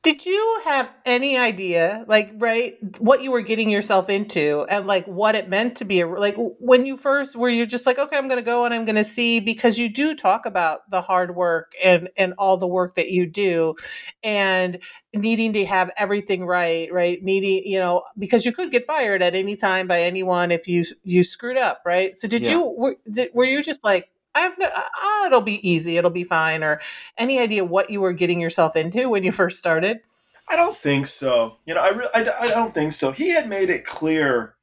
[0.02, 5.06] Did you have any idea, like, right, what you were getting yourself into and like
[5.06, 8.16] what it meant to be a, like, when you first were you just like, okay,
[8.16, 11.02] I'm going to go and I'm going to see because you do talk about the
[11.02, 13.76] hard work and, and all the work that you do
[14.24, 14.80] and
[15.14, 17.22] needing to have everything right, right?
[17.22, 20.84] Needing, you know, because you could get fired at any time by anyone if you,
[21.04, 22.18] you screwed up, right?
[22.18, 22.50] So did yeah.
[22.50, 26.11] you, were, did, were you just like, I have no, ah, it'll be easy, it'll
[26.11, 26.81] be fine, or
[27.18, 30.01] any idea what you were getting yourself into when you first started?
[30.49, 31.59] I don't think so.
[31.66, 33.12] You know, I, re- I, I don't think so.
[33.12, 34.57] He had made it clear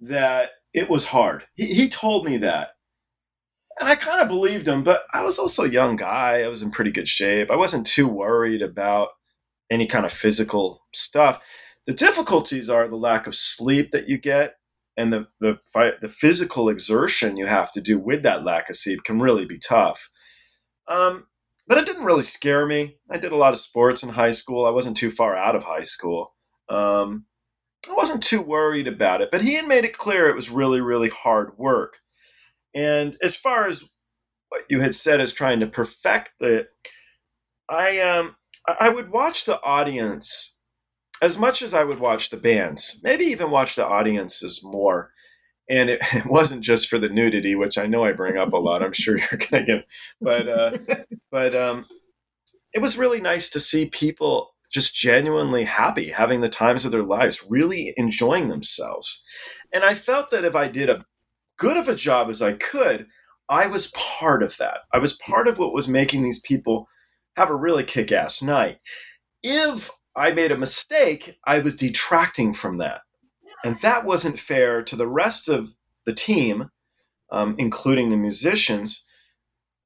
[0.00, 1.44] that it was hard.
[1.54, 2.70] He, he told me that.
[3.78, 6.42] And I kind of believed him, but I was also a young guy.
[6.42, 7.50] I was in pretty good shape.
[7.50, 9.08] I wasn't too worried about
[9.70, 11.40] any kind of physical stuff.
[11.86, 14.56] The difficulties are the lack of sleep that you get
[14.96, 15.58] and the the
[16.00, 19.58] the physical exertion you have to do with that lack of sleep can really be
[19.58, 20.10] tough.
[20.88, 21.26] Um,
[21.66, 22.98] but it didn't really scare me.
[23.10, 24.64] I did a lot of sports in high school.
[24.64, 26.34] I wasn't too far out of high school.
[26.68, 27.26] Um,
[27.90, 30.80] I wasn't too worried about it, but he had made it clear it was really,
[30.80, 31.98] really hard work.
[32.74, 33.84] And as far as
[34.48, 36.68] what you had said as trying to perfect it,
[37.68, 40.55] I um I would watch the audience
[41.22, 45.12] as much as I would watch the bands, maybe even watch the audiences more.
[45.68, 48.58] And it, it wasn't just for the nudity, which I know I bring up a
[48.58, 48.82] lot.
[48.82, 49.86] I'm sure you're gonna get,
[50.20, 50.78] but uh,
[51.30, 51.86] but um,
[52.72, 57.04] it was really nice to see people just genuinely happy, having the times of their
[57.04, 59.22] lives, really enjoying themselves.
[59.72, 61.04] And I felt that if I did a
[61.56, 63.06] good of a job as I could,
[63.48, 64.80] I was part of that.
[64.92, 66.88] I was part of what was making these people
[67.36, 68.78] have a really kick ass night.
[69.42, 73.02] If I made a mistake, I was detracting from that.
[73.64, 75.74] And that wasn't fair to the rest of
[76.06, 76.70] the team,
[77.30, 79.04] um, including the musicians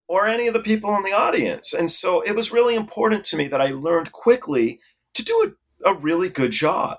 [0.08, 1.72] or any of the people in the audience.
[1.72, 4.80] And so it was really important to me that I learned quickly
[5.14, 6.98] to do a, a really good job.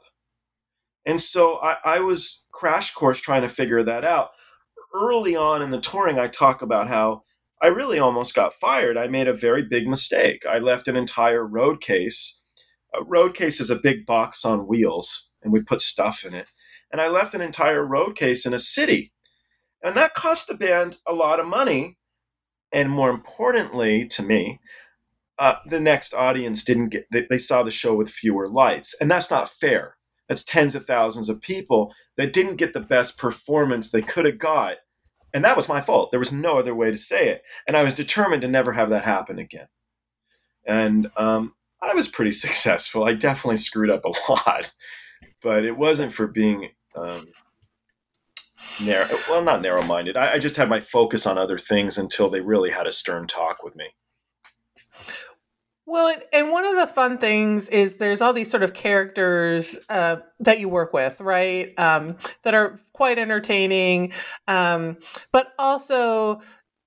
[1.05, 4.31] And so I, I was crash course trying to figure that out.
[4.93, 7.23] Early on in the touring, I talk about how
[7.61, 8.97] I really almost got fired.
[8.97, 10.45] I made a very big mistake.
[10.45, 12.40] I left an entire road case
[12.93, 16.51] a road case is a big box on wheels, and we put stuff in it.
[16.91, 19.13] And I left an entire road case in a city.
[19.83, 21.97] And that cost the band a lot of money.
[22.71, 24.59] And more importantly to me,
[25.39, 28.93] uh, the next audience didn't get, they, they saw the show with fewer lights.
[28.99, 29.97] And that's not fair.
[30.29, 34.37] That's tens of thousands of people that didn't get the best performance they could have
[34.37, 34.77] got.
[35.33, 36.11] And that was my fault.
[36.11, 37.41] There was no other way to say it.
[37.67, 39.67] And I was determined to never have that happen again.
[40.65, 43.03] And um, I was pretty successful.
[43.03, 44.71] I definitely screwed up a lot,
[45.41, 47.27] but it wasn't for being um,
[48.79, 49.07] narrow.
[49.29, 50.17] Well, not narrow-minded.
[50.17, 53.27] I, I just had my focus on other things until they really had a stern
[53.27, 53.87] talk with me.
[55.87, 60.17] Well, and one of the fun things is there's all these sort of characters uh,
[60.39, 61.77] that you work with, right?
[61.77, 64.13] Um, that are quite entertaining,
[64.47, 64.97] um,
[65.33, 66.39] but also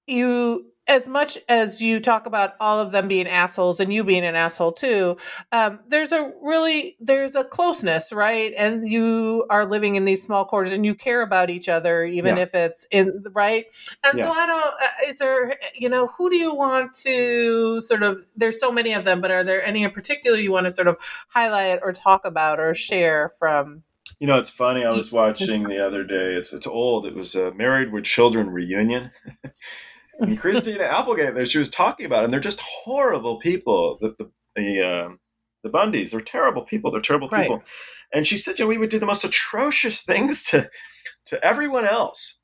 [0.06, 4.24] you as much as you talk about all of them being assholes and you being
[4.24, 5.16] an asshole too
[5.52, 10.44] um, there's a really there's a closeness right and you are living in these small
[10.44, 12.42] quarters and you care about each other even yeah.
[12.42, 13.66] if it's in right
[14.04, 14.26] and yeah.
[14.26, 18.18] so i don't uh, is there you know who do you want to sort of
[18.36, 20.88] there's so many of them but are there any in particular you want to sort
[20.88, 20.96] of
[21.28, 23.82] highlight or talk about or share from
[24.20, 24.84] you know, it's funny.
[24.84, 26.34] I was watching the other day.
[26.34, 27.04] It's it's old.
[27.04, 29.10] It was a Married with Children reunion,
[30.38, 33.98] Christina Applegate there, she was talking about, it, and they're just horrible people.
[34.00, 35.08] The the the, uh,
[35.64, 36.92] the Bundys, they're terrible people.
[36.92, 37.62] They're terrible people.
[38.12, 40.70] And she said, you know, we would do the most atrocious things to
[41.26, 42.42] to everyone else,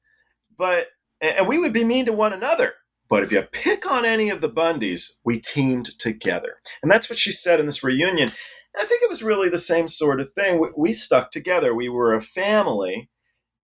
[0.56, 0.88] but
[1.20, 2.74] and we would be mean to one another.
[3.08, 6.56] But if you pick on any of the Bundys, we teamed together.
[6.80, 8.30] And that's what she said in this reunion.
[8.78, 10.60] I think it was really the same sort of thing.
[10.60, 11.74] We, we, stuck together.
[11.74, 13.10] We were a family.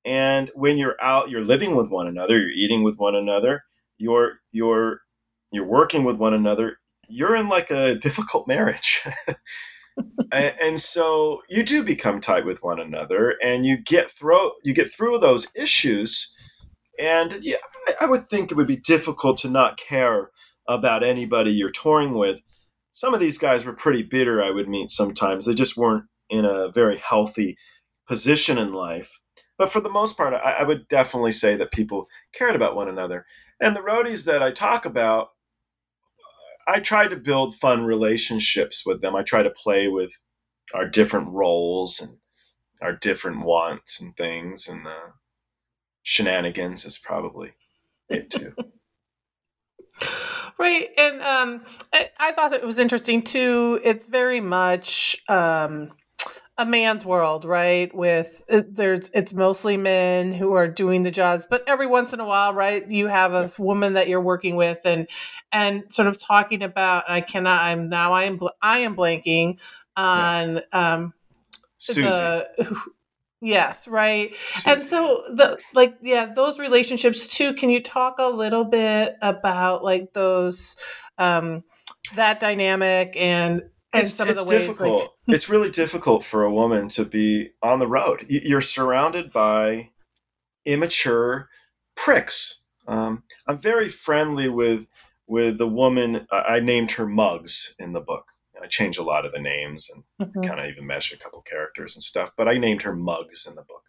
[0.05, 3.63] And when you're out, you're living with one another, you're eating with one another,
[3.99, 5.01] you're you're
[5.53, 6.79] you're working with one another.
[7.09, 9.03] You're in like a difficult marriage.
[10.33, 14.75] and, and, so you do become tight with one another and you get through you
[14.75, 16.37] get through those issues
[16.99, 17.57] and yeah,
[17.87, 20.31] I, I would think it would be difficult to not care
[20.69, 22.41] about anybody you're touring with.
[22.93, 25.45] Some of these guys were pretty bitter, I would meet sometimes.
[25.45, 27.57] They just weren't in a very healthy
[28.09, 29.21] position in life.
[29.59, 32.89] But for the most part, I, I would definitely say that people cared about one
[32.89, 33.27] another.
[33.61, 35.31] And the roadies that I talk about,
[36.69, 39.17] I try to build fun relationships with them.
[39.17, 40.19] I try to play with
[40.75, 42.19] our different roles and
[42.83, 44.69] our different wants and things.
[44.69, 45.13] And uh,
[46.03, 47.53] shenanigans is probably
[48.09, 48.53] it too.
[50.59, 53.81] right, and um, I, I, thought it was interesting too.
[53.83, 55.93] It's very much um,
[56.59, 57.95] a man's world, right?
[57.95, 62.21] With it, there's it's mostly men who are doing the jobs, but every once in
[62.21, 65.07] a while, right, you have a woman that you're working with, and
[65.53, 67.05] and sort of talking about.
[67.09, 67.63] I cannot.
[67.63, 68.13] I'm now.
[68.13, 68.41] I am.
[68.63, 69.59] I am blanking
[69.97, 70.57] on.
[70.73, 70.95] Yeah.
[70.95, 71.13] Um,
[71.79, 72.03] Susie.
[72.03, 72.47] The,
[73.43, 74.35] Yes, right.
[74.65, 77.53] And so the like yeah, those relationships too.
[77.55, 80.75] Can you talk a little bit about like those
[81.19, 81.63] um
[82.15, 83.63] that dynamic and
[83.95, 85.01] it's, some it's of the ways difficult.
[85.01, 88.27] like it's really difficult for a woman to be on the road.
[88.29, 89.91] You're surrounded by
[90.65, 91.49] immature
[91.95, 92.63] pricks.
[92.87, 94.89] Um, I'm very friendly with
[95.27, 96.27] with the woman.
[96.31, 98.33] I named her Mugs in the book.
[98.67, 100.41] I changed a lot of the names and mm-hmm.
[100.41, 102.33] kind of even meshed a couple characters and stuff.
[102.37, 103.85] But I named her Mugs in the book,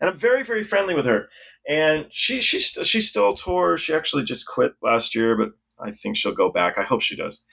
[0.00, 1.28] and I'm very very friendly with her.
[1.68, 3.80] And she she she still tours.
[3.80, 6.76] She actually just quit last year, but I think she'll go back.
[6.76, 7.44] I hope she does.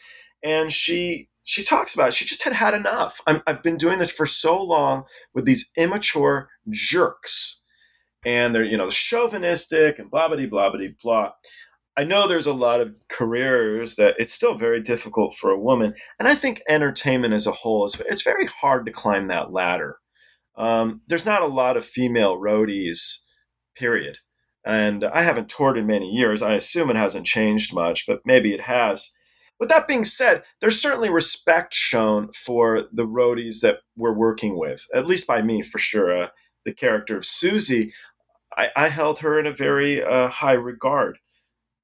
[0.44, 2.14] And she she talks about it.
[2.16, 3.22] she just had had enough.
[3.28, 5.04] i have been doing this for so long
[5.34, 7.64] with these immature jerks,
[8.26, 11.32] and they're you know chauvinistic and blah blah blah blah blah.
[11.98, 15.94] I know there's a lot of careers that it's still very difficult for a woman,
[16.20, 20.00] and I think entertainment as a whole is it's very hard to climb that ladder.
[20.58, 23.20] Um, there's not a lot of female roadies,
[23.76, 24.18] period.
[24.66, 26.42] And I haven't toured in many years.
[26.42, 29.12] I assume it hasn't changed much, but maybe it has.
[29.60, 34.86] With that being said, there's certainly respect shown for the roadies that we're working with,
[34.94, 36.24] at least by me for sure.
[36.24, 36.28] Uh,
[36.66, 37.94] the character of Susie,
[38.58, 41.20] I, I, held her in a very uh, high regard.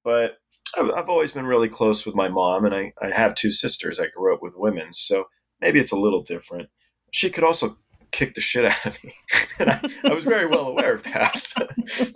[0.03, 0.39] But
[0.75, 3.99] I've always been really close with my mom, and I, I have two sisters.
[3.99, 5.25] I grew up with women, so
[5.59, 6.69] maybe it's a little different.
[7.11, 7.77] She could also
[8.11, 9.13] kick the shit out of me.
[9.59, 11.37] and I, I, was very well aware of that.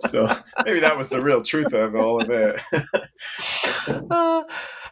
[0.00, 2.60] so maybe that was the real truth of all of it.
[4.10, 4.42] uh,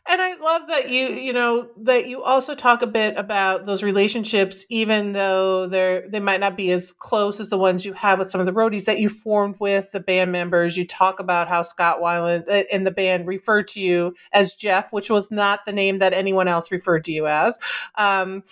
[0.06, 3.82] and I love that you, you know, that you also talk a bit about those
[3.82, 8.18] relationships, even though they're they might not be as close as the ones you have
[8.18, 10.76] with some of the roadies that you formed with the band members.
[10.76, 14.92] You talk about how Scott Weiland and uh, the band referred to you as Jeff,
[14.92, 17.58] which was not the name that anyone else referred to you as.
[17.94, 18.44] Um,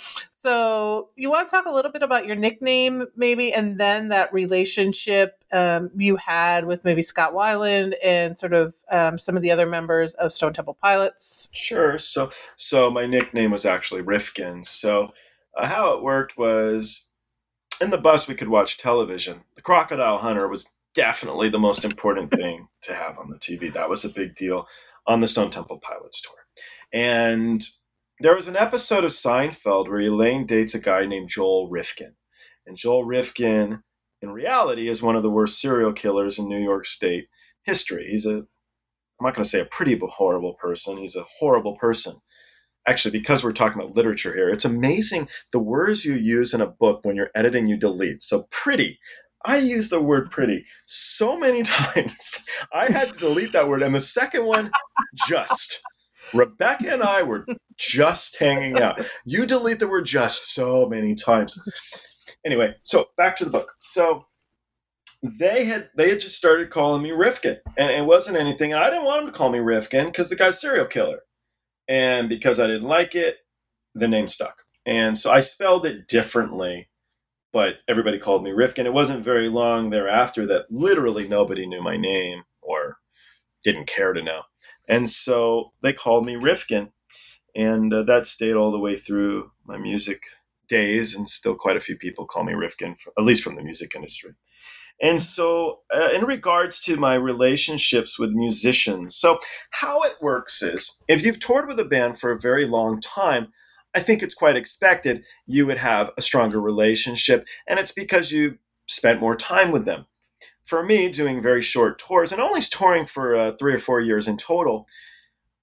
[0.43, 4.33] so, you want to talk a little bit about your nickname, maybe, and then that
[4.35, 9.53] relationship um, you had with maybe Scott Weiland and sort of um, some of the
[9.53, 11.49] other members of Stone Temple Pilots?
[11.53, 11.97] Sure.
[11.97, 14.65] So, so my nickname was actually Rifkin.
[14.65, 15.13] So,
[15.57, 17.07] uh, how it worked was
[17.81, 19.45] in the bus we could watch television.
[19.55, 23.73] The Crocodile Hunter was definitely the most important thing to have on the TV.
[23.73, 24.67] That was a big deal
[25.07, 26.35] on the Stone Temple Pilots tour,
[26.93, 27.65] and
[28.23, 32.15] there was an episode of Seinfeld where Elaine dates a guy named Joel Rifkin.
[32.65, 33.83] And Joel Rifkin,
[34.21, 37.27] in reality, is one of the worst serial killers in New York State
[37.65, 38.07] history.
[38.09, 38.47] He's a, I'm
[39.21, 40.99] not going to say a pretty but horrible person.
[40.99, 42.15] He's a horrible person.
[42.87, 46.67] Actually, because we're talking about literature here, it's amazing the words you use in a
[46.67, 48.23] book when you're editing, you delete.
[48.23, 49.01] So, pretty.
[49.45, 52.45] I use the word pretty so many times.
[52.73, 53.83] I had to delete that word.
[53.83, 54.71] And the second one,
[55.27, 55.83] just.
[56.35, 59.01] Rebecca and I were just hanging out.
[59.25, 61.63] You delete the word just so many times.
[62.45, 63.73] Anyway, so back to the book.
[63.81, 64.27] So
[65.23, 68.73] they had they had just started calling me Rifkin, and it wasn't anything.
[68.73, 71.21] And I didn't want them to call me Rifkin because the guy's serial killer,
[71.89, 73.39] and because I didn't like it,
[73.95, 74.63] the name stuck.
[74.85, 76.89] And so I spelled it differently,
[77.53, 78.87] but everybody called me Rifkin.
[78.87, 82.97] It wasn't very long thereafter that literally nobody knew my name or
[83.63, 84.43] didn't care to know.
[84.93, 86.91] And so they called me Rifkin.
[87.57, 90.23] And uh, that stayed all the way through my music
[90.69, 93.95] days, and still quite a few people call me Rifkin, at least from the music
[93.95, 94.33] industry.
[95.01, 101.03] And so, uh, in regards to my relationships with musicians, so how it works is
[101.09, 103.49] if you've toured with a band for a very long time,
[103.95, 108.59] I think it's quite expected you would have a stronger relationship, and it's because you
[108.87, 110.07] spent more time with them.
[110.65, 114.29] For me, doing very short tours and only touring for uh, three or four years
[114.29, 114.87] in total,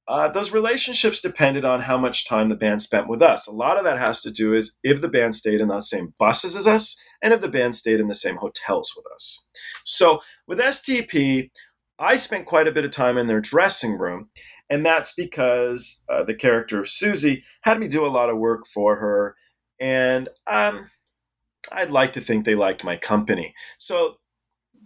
[0.09, 3.45] uh, those relationships depended on how much time the band spent with us.
[3.45, 6.15] A lot of that has to do is if the band stayed in the same
[6.17, 9.45] buses as us, and if the band stayed in the same hotels with us.
[9.85, 11.51] So with STP,
[11.99, 14.29] I spent quite a bit of time in their dressing room,
[14.67, 18.65] and that's because uh, the character of Susie had me do a lot of work
[18.65, 19.35] for her,
[19.79, 20.89] and um,
[21.71, 23.53] I'd like to think they liked my company.
[23.77, 24.15] So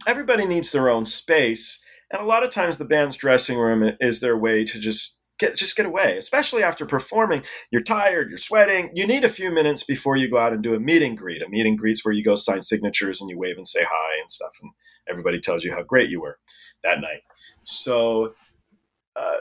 [0.07, 4.19] everybody needs their own space and a lot of times the band's dressing room is
[4.19, 7.41] their way to just get just get away, especially after performing.
[7.71, 8.91] You're tired, you're sweating.
[8.93, 11.41] You need a few minutes before you go out and do a meet and greet.
[11.41, 14.19] A meet and greet's where you go sign signatures and you wave and say hi
[14.21, 14.71] and stuff, and
[15.09, 16.37] everybody tells you how great you were
[16.83, 17.21] that night.
[17.63, 18.35] So
[19.15, 19.33] uh,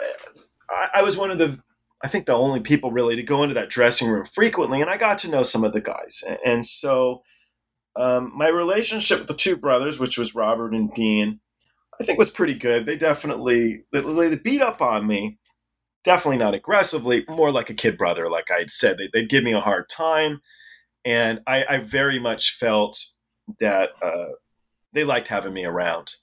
[0.71, 1.63] I, I was one of the
[2.03, 4.97] I think the only people really to go into that dressing room frequently, and I
[4.97, 6.25] got to know some of the guys.
[6.43, 7.23] And so
[7.97, 11.41] um, my relationship with the two brothers, which was Robert and Dean,
[12.01, 12.87] I think was pretty good.
[12.87, 15.39] They definitely they beat up on me,
[16.05, 18.99] definitely not aggressively, more like a kid brother, like I had said.
[18.99, 20.41] They, would give me a hard time,
[21.05, 22.99] and I, I very much felt
[23.59, 24.33] that uh,
[24.93, 26.17] they liked having me around.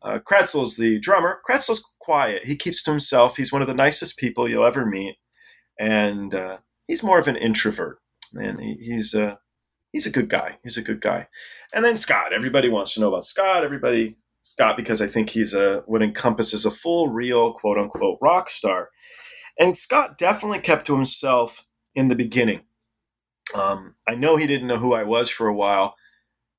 [0.00, 1.40] Uh, Kretzel's the drummer.
[1.48, 2.44] Kretzel's quiet.
[2.44, 3.36] He keeps to himself.
[3.36, 5.16] He's one of the nicest people you'll ever meet,
[5.78, 7.98] and uh, he's more of an introvert.
[8.34, 9.36] And he, he's uh,
[9.92, 10.58] he's a good guy.
[10.62, 11.28] He's a good guy.
[11.72, 12.32] And then Scott.
[12.32, 13.64] Everybody wants to know about Scott.
[13.64, 18.48] Everybody Scott because I think he's a what encompasses a full, real, quote unquote rock
[18.48, 18.90] star.
[19.58, 22.60] And Scott definitely kept to himself in the beginning.
[23.54, 25.94] Um, I know he didn't know who I was for a while.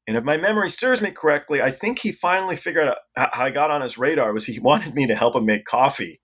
[0.08, 3.52] And if my memory serves me correctly, I think he finally figured out how I
[3.52, 6.20] got on his radar was he wanted me to help him make coffee.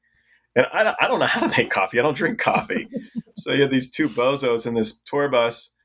[0.56, 2.00] And I, I don't know how to make coffee.
[2.00, 2.90] I don't drink coffee.
[3.38, 5.76] so he had these two bozos in this tour bus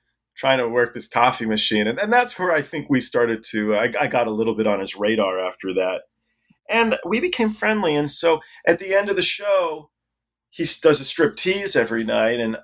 [0.41, 1.87] trying to work this coffee machine.
[1.87, 4.67] And, and that's where I think we started to, I, I got a little bit
[4.67, 6.05] on his radar after that.
[6.67, 7.95] And we became friendly.
[7.95, 9.91] And so at the end of the show,
[10.49, 12.41] he does a strip tease every night.
[12.41, 12.57] And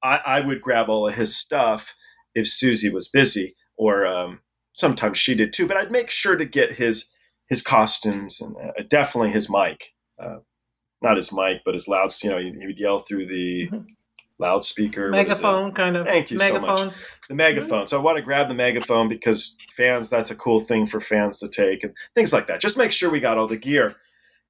[0.00, 1.96] I, I would grab all of his stuff
[2.36, 4.40] if Susie was busy, or um,
[4.72, 5.66] sometimes she did too.
[5.66, 7.10] But I'd make sure to get his
[7.48, 9.92] his costumes and uh, definitely his mic.
[10.22, 10.38] Uh,
[11.02, 12.12] not his mic, but his loud.
[12.22, 13.82] You know, he, he would yell through the mm-hmm
[14.38, 16.76] loudspeaker megaphone kind of thank you megaphone.
[16.76, 16.94] so much
[17.28, 17.86] the megaphone.
[17.86, 21.38] So i want to grab the megaphone because fans that's a cool thing for fans
[21.40, 22.60] to take and things like that.
[22.60, 23.96] Just make sure we got all the gear.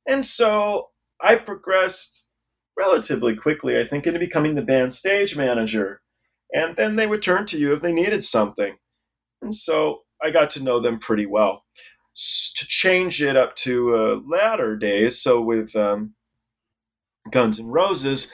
[0.06, 2.30] And so i progressed
[2.76, 6.00] relatively quickly i think into becoming the band stage manager.
[6.52, 8.76] And then they would turn to you if they needed something.
[9.42, 11.64] And so i got to know them pretty well.
[12.16, 16.14] To change it up to uh, latter days so with um,
[17.30, 18.30] guns and roses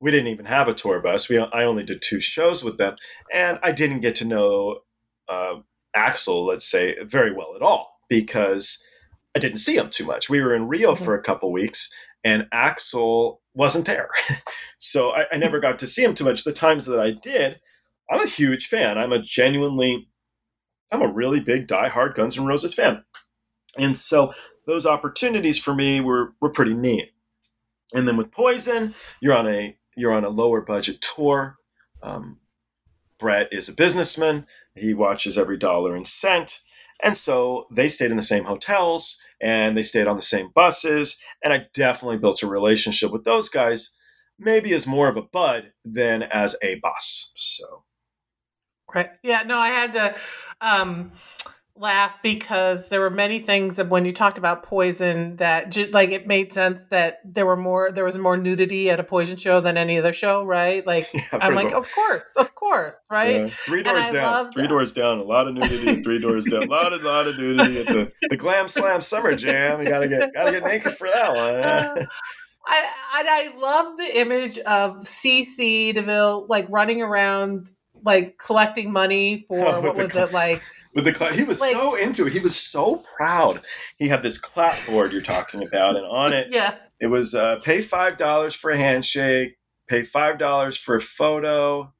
[0.00, 1.28] we didn't even have a tour bus.
[1.28, 2.96] We I only did two shows with them,
[3.32, 4.80] and I didn't get to know
[5.28, 5.56] uh,
[5.96, 8.82] Axl, let's say, very well at all because
[9.36, 10.30] I didn't see him too much.
[10.30, 11.04] We were in Rio mm-hmm.
[11.04, 11.92] for a couple weeks,
[12.24, 14.08] and Axl wasn't there,
[14.78, 16.44] so I, I never got to see him too much.
[16.44, 17.60] The times that I did,
[18.10, 18.96] I'm a huge fan.
[18.96, 20.08] I'm a genuinely,
[20.90, 23.04] I'm a really big die-hard Guns N' Roses fan,
[23.76, 24.32] and so
[24.66, 27.12] those opportunities for me were were pretty neat.
[27.92, 31.58] And then with Poison, you're on a you're on a lower budget tour.
[32.02, 32.38] Um,
[33.18, 34.46] Brett is a businessman.
[34.74, 36.60] He watches every dollar and cent.
[37.02, 41.20] And so they stayed in the same hotels and they stayed on the same buses.
[41.42, 43.96] And I definitely built a relationship with those guys,
[44.38, 47.32] maybe as more of a bud than as a boss.
[47.34, 47.84] So.
[48.92, 49.10] Right.
[49.22, 49.42] Yeah.
[49.42, 50.14] No, I had to.
[50.60, 51.12] Um,
[51.80, 56.26] laugh because there were many things that when you talked about poison that like it
[56.26, 59.78] made sense that there were more there was more nudity at a poison show than
[59.78, 60.86] any other show right?
[60.86, 63.46] Like yeah, i'm like of course of course right?
[63.46, 63.48] Yeah.
[63.64, 66.92] three doors down three doors down a lot of nudity three doors down a lot
[66.92, 70.52] of lot of nudity at the, the glam slam summer jam you gotta get gotta
[70.52, 72.06] get naked for that one.
[72.62, 77.70] Uh, I, I love the image of CC DeVille like running around
[78.04, 80.62] like collecting money for oh, what was it like
[80.94, 81.32] with the clap.
[81.32, 82.32] He was like, so into it.
[82.32, 83.60] He was so proud.
[83.96, 87.82] He had this clapboard you're talking about, and on it, yeah, it was uh, pay
[87.82, 91.92] five dollars for a handshake, pay five dollars for a photo,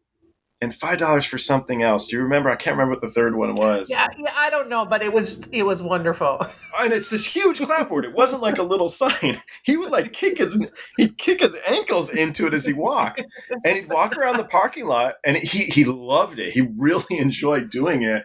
[0.61, 2.07] and five dollars for something else.
[2.07, 2.51] Do you remember?
[2.51, 3.89] I can't remember what the third one was.
[3.91, 6.47] Yeah, yeah, I don't know, but it was it was wonderful.
[6.79, 8.07] And it's this huge clapboard.
[8.07, 9.37] It wasn't like a little sign.
[9.65, 10.67] He would like kick his
[10.97, 13.23] he'd kick his ankles into it as he walked,
[13.65, 16.53] and he'd walk around the parking lot, and he he loved it.
[16.53, 18.25] He really enjoyed doing it,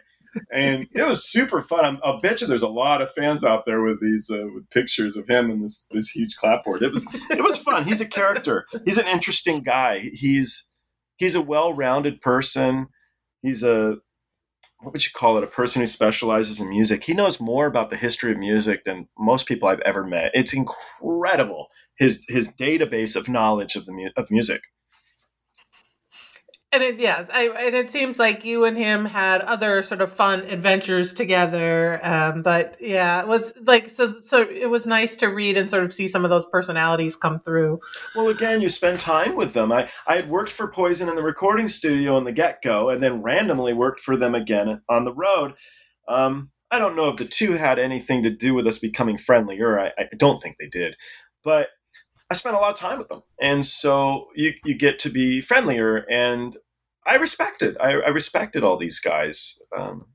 [0.52, 2.00] and it was super fun.
[2.04, 5.18] I'll bet you there's a lot of fans out there with these uh, with pictures
[5.18, 6.82] of him and this this huge clapboard.
[6.82, 7.86] It was it was fun.
[7.86, 8.66] He's a character.
[8.86, 10.00] He's an interesting guy.
[10.14, 10.68] He's
[11.18, 12.88] he's a well-rounded person.
[13.42, 13.98] He's a
[14.80, 15.44] what would you call it?
[15.44, 17.04] A person who specializes in music.
[17.06, 20.32] He knows more about the history of music than most people I've ever met.
[20.34, 21.68] It's incredible
[21.98, 24.62] his his database of knowledge of the of music.
[26.76, 30.12] And it, yes, I, and it seems like you and him had other sort of
[30.12, 32.06] fun adventures together.
[32.06, 34.20] Um, but yeah, it was like so.
[34.20, 37.40] So it was nice to read and sort of see some of those personalities come
[37.40, 37.80] through.
[38.14, 39.72] Well, again, you spend time with them.
[39.72, 43.02] I I had worked for Poison in the recording studio in the get go, and
[43.02, 45.54] then randomly worked for them again on the road.
[46.10, 49.80] Um, I don't know if the two had anything to do with us becoming friendlier.
[49.80, 50.98] I, I don't think they did,
[51.42, 51.70] but
[52.30, 55.42] I spent a lot of time with them, and so you you get to be
[55.42, 55.98] friendlier.
[56.10, 56.56] And
[57.06, 60.08] I respected I, I respected all these guys, um,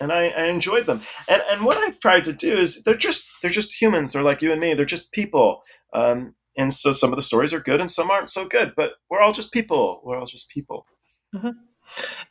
[0.00, 1.00] and I, I enjoyed them.
[1.28, 4.12] And and what I've tried to do is they're just they're just humans.
[4.12, 4.74] They're like you and me.
[4.74, 5.62] They're just people.
[5.92, 8.74] Um, and so some of the stories are good and some aren't so good.
[8.76, 10.00] But we're all just people.
[10.04, 10.86] We're all just people.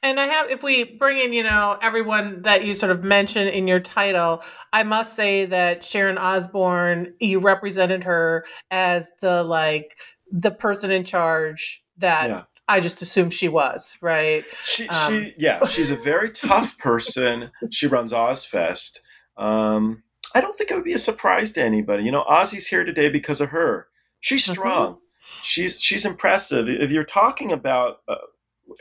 [0.02, 3.50] And I have, if we bring in, you know, everyone that you sort of mentioned
[3.50, 4.44] in your title,
[4.74, 9.98] I must say that Sharon Osbourne, you represented her as the like
[10.32, 12.44] the person in charge that Yeah.
[12.68, 14.44] I just assumed she was, right?
[14.64, 14.96] She, Um,
[15.26, 17.52] she, yeah, she's a very tough person.
[17.72, 19.00] She runs Ozzfest.
[19.38, 20.04] Um,
[20.36, 22.04] I don't think it would be a surprise to anybody.
[22.04, 23.88] You know, Ozzy's here today because of her.
[24.20, 24.52] She's Mhm.
[24.54, 24.98] strong.
[25.44, 26.70] She's she's impressive.
[26.70, 28.16] If you're talking about, uh,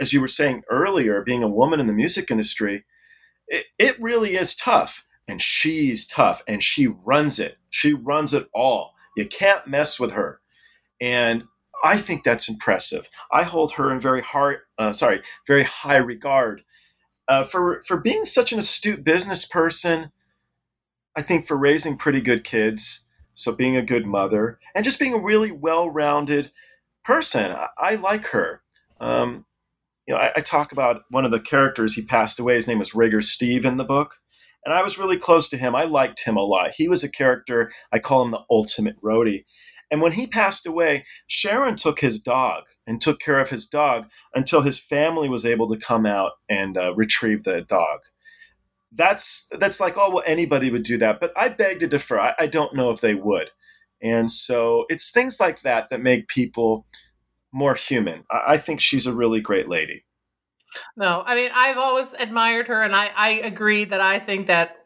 [0.00, 2.84] as you were saying earlier, being a woman in the music industry,
[3.48, 5.06] it, it really is tough.
[5.28, 7.56] And she's tough, and she runs it.
[7.70, 8.94] She runs it all.
[9.16, 10.40] You can't mess with her.
[11.00, 11.44] And
[11.84, 13.08] I think that's impressive.
[13.30, 16.64] I hold her in very hard, uh, sorry, very high regard
[17.28, 20.10] uh, for for being such an astute business person.
[21.16, 25.14] I think for raising pretty good kids, so being a good mother, and just being
[25.14, 26.50] a really well-rounded
[27.04, 27.52] person.
[27.52, 28.62] I, I like her.
[29.00, 29.44] Um,
[30.12, 31.94] you know, I, I talk about one of the characters.
[31.94, 32.54] He passed away.
[32.56, 34.16] His name was Rigger Steve in the book,
[34.64, 35.74] and I was really close to him.
[35.74, 36.72] I liked him a lot.
[36.76, 37.72] He was a character.
[37.92, 39.46] I call him the ultimate roadie.
[39.90, 44.08] And when he passed away, Sharon took his dog and took care of his dog
[44.34, 48.00] until his family was able to come out and uh, retrieve the dog.
[48.94, 52.20] That's that's like oh well anybody would do that, but I beg to differ.
[52.20, 53.48] I, I don't know if they would,
[54.02, 56.86] and so it's things like that that make people
[57.52, 58.24] more human.
[58.30, 60.04] I, I think she's a really great lady.
[60.96, 64.76] No, I mean I've always admired her, and I I agree that I think that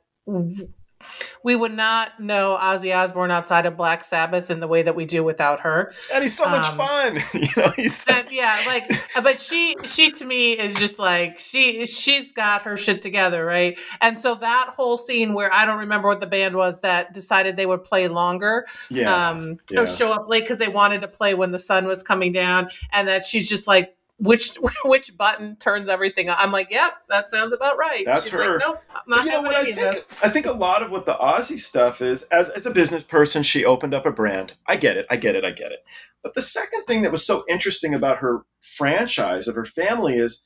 [1.43, 5.05] we would not know Ozzy Osbourne outside of Black Sabbath in the way that we
[5.05, 5.93] do without her.
[6.13, 7.23] And he's so much Um, fun.
[7.35, 8.91] you know, he's And yeah, like,
[9.23, 13.79] but she she to me is just like she she's got her shit together, right?
[14.01, 17.57] And so that whole scene where I don't remember what the band was that decided
[17.57, 19.31] they would play longer, yeah.
[19.31, 19.81] um, yeah.
[19.81, 22.71] or show up late because they wanted to play when the sun was coming down,
[22.93, 23.96] and that she's just like.
[24.19, 26.37] Which which button turns everything on?
[26.39, 28.05] I'm like, yep, that sounds about right.
[28.07, 28.53] That's She's her.
[28.55, 30.05] Like, nope, I'm not you know what I think?
[30.25, 33.43] I think a lot of what the Ozzy stuff is, as as a business person,
[33.43, 34.55] she opened up a brand.
[34.67, 35.07] I get it.
[35.11, 35.45] I get it.
[35.45, 35.81] I get it.
[36.23, 40.45] But the second thing that was so interesting about her franchise of her family is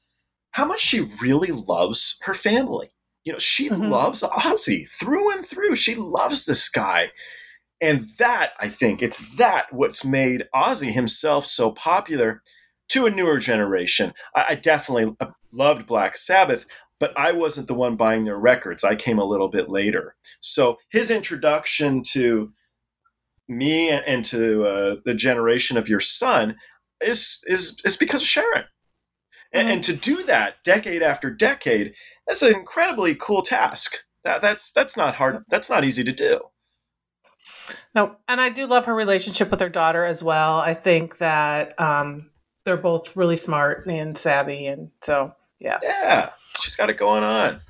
[0.51, 2.91] how much she really loves her family.
[3.25, 3.89] You know, she Mhm.
[3.91, 5.77] loves Ozzy through and through.
[5.77, 7.13] She loves this guy.
[7.81, 12.43] And that, I think, it's that what's made Ozzy himself so popular
[12.91, 14.13] to a newer generation.
[14.35, 16.67] I, I definitely uh, loved Black Sabbath,
[16.99, 18.85] but I wasn't the one buying their records.
[18.85, 20.15] I came a little bit later.
[20.41, 22.53] So his introduction to
[23.49, 26.57] me and to uh, the generation of your son
[27.01, 28.65] is is is because of Sharon.
[29.53, 29.73] And, Mhm.
[29.73, 31.95] and to do that decade after decade,
[32.27, 33.97] that's an incredibly cool task.
[34.23, 35.45] That, that's that's not hard.
[35.49, 36.41] That's not easy to do.
[37.95, 40.59] No, and I do love her relationship with her daughter as well.
[40.59, 42.30] I think that um,
[42.65, 46.31] they're both really smart and savvy, and so yes, Yeah,
[46.61, 47.61] she's got it going on.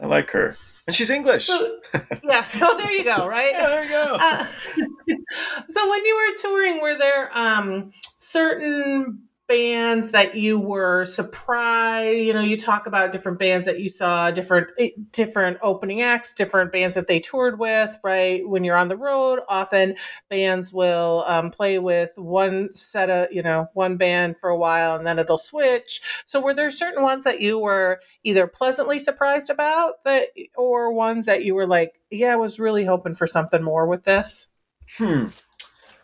[0.00, 0.54] I like her,
[0.86, 1.46] and she's English.
[1.46, 1.78] So-
[2.24, 2.44] yeah.
[2.62, 3.26] Oh, there you go.
[3.26, 3.52] Right.
[3.52, 4.16] Yeah, there you go.
[4.18, 4.46] Uh,
[5.68, 12.32] so when you were touring, were there um, certain bands that you were surprised you
[12.32, 16.70] know you talk about different bands that you saw different eh, different opening acts different
[16.70, 18.48] bands that they toured with right?
[18.48, 19.96] When you're on the road often
[20.28, 24.94] bands will um, play with one set of you know one band for a while
[24.94, 26.00] and then it'll switch.
[26.24, 31.26] So were there certain ones that you were either pleasantly surprised about that or ones
[31.26, 34.48] that you were like yeah i was really hoping for something more with this?
[34.96, 35.26] Hmm.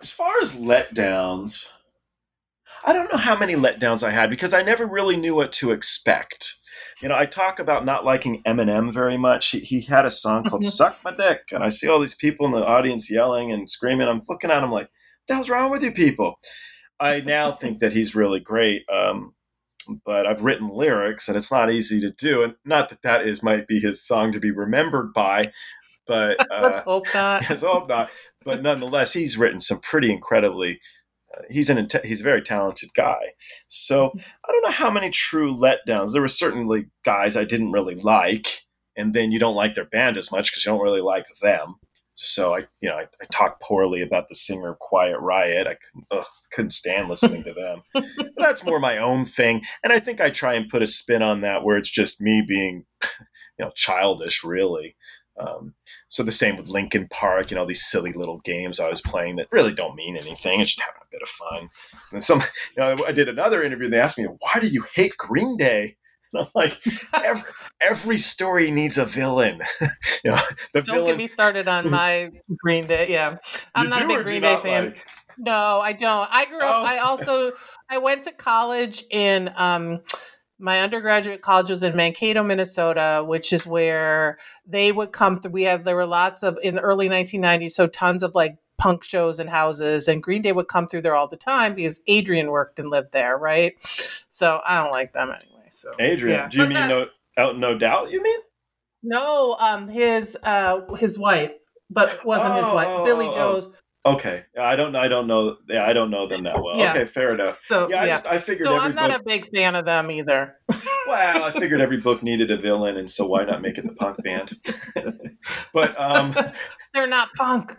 [0.01, 1.70] As far as letdowns
[2.87, 5.72] I don't know how many letdowns I had because I never really knew what to
[5.72, 6.55] expect.
[7.03, 9.49] You know, I talk about not liking Eminem very much.
[9.49, 10.70] He, he had a song called mm-hmm.
[10.70, 14.09] "Suck My Dick," and I see all these people in the audience yelling and screaming.
[14.09, 16.39] I'm looking at him like, "What the hell's wrong with you people?"
[16.99, 19.34] I now think that he's really great, um,
[20.05, 22.45] but I've written lyrics, and it's not easy to do.
[22.45, 25.53] And not that that is might be his song to be remembered by,
[26.07, 27.45] but uh, let's hope not.
[27.51, 28.11] let's hope not.
[28.45, 30.80] But nonetheless, he's written some pretty incredibly
[31.51, 33.32] he's an he's a very talented guy.
[33.68, 36.12] So I don't know how many true letdowns.
[36.12, 38.62] There were certainly guys I didn't really like,
[38.97, 41.76] and then you don't like their band as much because you don't really like them.
[42.18, 45.66] So I, you know, I, I talk poorly about the singer Quiet Riot.
[45.66, 47.82] I couldn't, ugh, couldn't stand listening to them.
[47.93, 51.22] But that's more my own thing, and I think I try and put a spin
[51.22, 52.84] on that where it's just me being,
[53.59, 54.97] you know, childish, really.
[55.39, 55.74] Um,
[56.09, 59.37] so the same with Linkin Park, you know, these silly little games I was playing
[59.37, 60.61] that really don't mean anything.
[60.61, 61.68] It's just having a bit of fun.
[62.12, 62.41] And some,
[62.76, 63.87] you know, I did another interview.
[63.87, 65.97] And they asked me, "Why do you hate Green Day?"
[66.32, 66.80] And I'm like,
[67.14, 69.61] every, every story needs a villain.
[70.24, 70.41] you know,
[70.74, 71.07] Don't villain...
[71.07, 73.07] get me started on my Green Day.
[73.09, 73.37] Yeah,
[73.76, 74.87] I'm you not a big Green Day fan.
[74.87, 75.07] Like...
[75.39, 76.28] No, I don't.
[76.32, 76.82] I grew up.
[76.82, 76.84] Oh.
[76.84, 77.53] I also
[77.89, 80.01] I went to college in um,
[80.59, 85.51] my undergraduate college was in Mankato, Minnesota, which is where they would come through.
[85.51, 89.05] We have there were lots of in the early 1990s, so tons of like punk
[89.05, 92.51] shows and houses, and Green Day would come through there all the time because Adrienne
[92.51, 93.75] worked and lived there, right?
[94.29, 95.67] So I don't like them anyway.
[95.71, 96.49] So Adrienne, yeah.
[96.49, 98.11] do you but mean no out no doubt?
[98.11, 98.39] You mean?
[99.03, 101.53] No, um, his uh his wife,
[101.91, 102.89] but wasn't oh, his wife.
[102.89, 103.33] Oh, Billie oh, oh.
[103.33, 103.69] Joe's
[104.07, 104.95] Okay, I don't.
[104.95, 105.57] I don't know.
[105.69, 106.77] Yeah, I don't know them that well.
[106.77, 106.93] Yeah.
[106.93, 107.59] Okay, fair enough.
[107.59, 108.13] So yeah, I, yeah.
[108.15, 108.69] Just, I figured.
[108.69, 109.21] So I'm not book...
[109.21, 110.55] a big fan of them either.
[111.09, 113.95] well, I figured every book needed a villain, and so why not make it the
[113.95, 114.59] punk band?
[115.73, 116.37] but um,
[116.95, 117.77] they're not punk.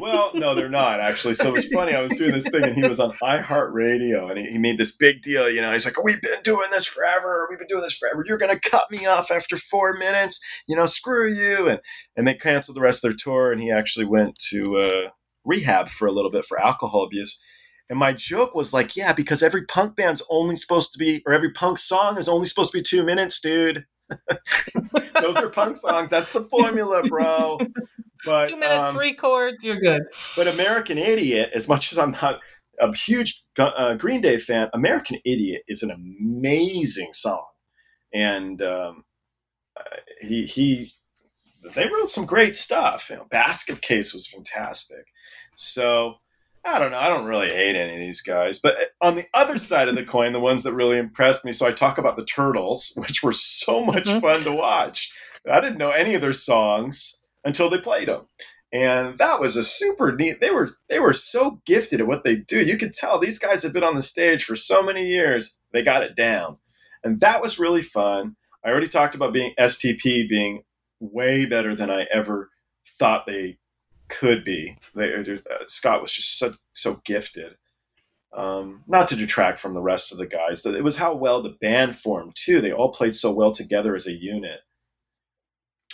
[0.00, 1.34] well, no, they're not actually.
[1.34, 1.94] So it was funny.
[1.94, 4.90] I was doing this thing, and he was on iHeartRadio, and he, he made this
[4.90, 5.48] big deal.
[5.48, 7.46] You know, he's like, "We've been doing this forever.
[7.48, 8.24] We've been doing this forever.
[8.26, 10.40] You're gonna cut me off after four minutes.
[10.66, 11.80] You know, screw you." And
[12.16, 14.78] and they canceled the rest of their tour, and he actually went to.
[14.78, 15.10] Uh,
[15.44, 17.40] rehab for a little bit for alcohol abuse.
[17.90, 21.32] And my joke was like, yeah, because every punk band's only supposed to be, or
[21.32, 23.84] every punk song is only supposed to be two minutes, dude.
[25.20, 26.10] Those are punk songs.
[26.10, 27.58] That's the formula, bro.
[28.24, 30.02] But two minutes, um, three chords, you're good.
[30.36, 32.40] But American Idiot, as much as I'm not
[32.80, 37.46] a huge uh, Green Day fan, American Idiot is an amazing song,
[38.12, 39.04] and um,
[40.20, 40.90] he he
[41.74, 43.08] they wrote some great stuff.
[43.10, 45.04] You know, Basket Case was fantastic.
[45.56, 46.16] So
[46.64, 46.98] I don't know.
[46.98, 48.58] I don't really hate any of these guys.
[48.58, 51.66] But on the other side of the coin, the ones that really impressed me, so
[51.66, 54.20] I talk about the Turtles, which were so much mm-hmm.
[54.20, 55.12] fun to watch.
[55.50, 58.22] I didn't know any of their songs until they played them.
[58.72, 60.40] And that was a super neat.
[60.40, 62.60] They were they were so gifted at what they do.
[62.60, 65.60] You could tell these guys have been on the stage for so many years.
[65.72, 66.56] They got it down.
[67.04, 68.36] And that was really fun.
[68.64, 70.62] I already talked about being STP being
[70.98, 72.50] way better than I ever
[72.98, 73.58] thought they
[74.08, 74.78] could be.
[74.94, 77.56] They, uh, Scott was just so so gifted.
[78.36, 81.56] Um, not to detract from the rest of the guys, it was how well the
[81.60, 82.60] band formed too.
[82.60, 84.60] They all played so well together as a unit.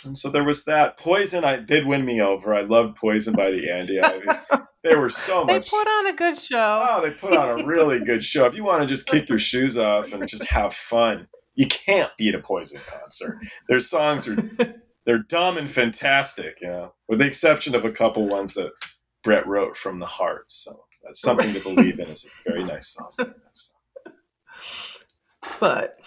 [0.05, 0.97] And so there was that.
[0.97, 2.55] Poison, I did win me over.
[2.55, 4.25] I loved Poison by the Andy Ivy.
[4.83, 5.69] they were so much.
[5.69, 6.87] They put on a good show.
[6.89, 8.45] Oh, they put on a really good show.
[8.45, 12.11] If you want to just kick your shoes off and just have fun, you can't
[12.17, 13.37] beat a Poison concert.
[13.67, 14.35] Their songs are
[15.05, 18.71] they're dumb and fantastic, you know, with the exception of a couple ones that
[19.23, 20.51] Brett wrote from the heart.
[20.51, 22.07] So that's something to believe in.
[22.07, 23.33] It's a very nice song.
[25.59, 25.97] but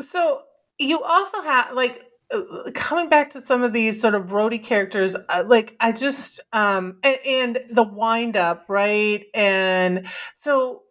[0.00, 0.42] so
[0.78, 2.42] you also have like uh,
[2.74, 6.98] coming back to some of these sort of roadie characters uh, like i just um
[7.04, 10.82] and, and the wind up right and so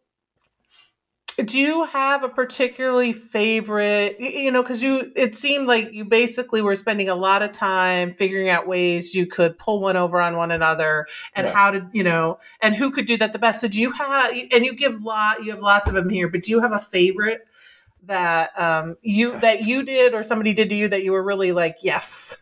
[1.43, 6.61] do you have a particularly favorite you know because you it seemed like you basically
[6.61, 10.37] were spending a lot of time figuring out ways you could pull one over on
[10.37, 11.53] one another and yeah.
[11.53, 14.31] how to you know and who could do that the best so do you have
[14.51, 16.79] and you give lot you have lots of them here but do you have a
[16.79, 17.45] favorite
[18.03, 21.51] that um you that you did or somebody did to you that you were really
[21.51, 22.37] like yes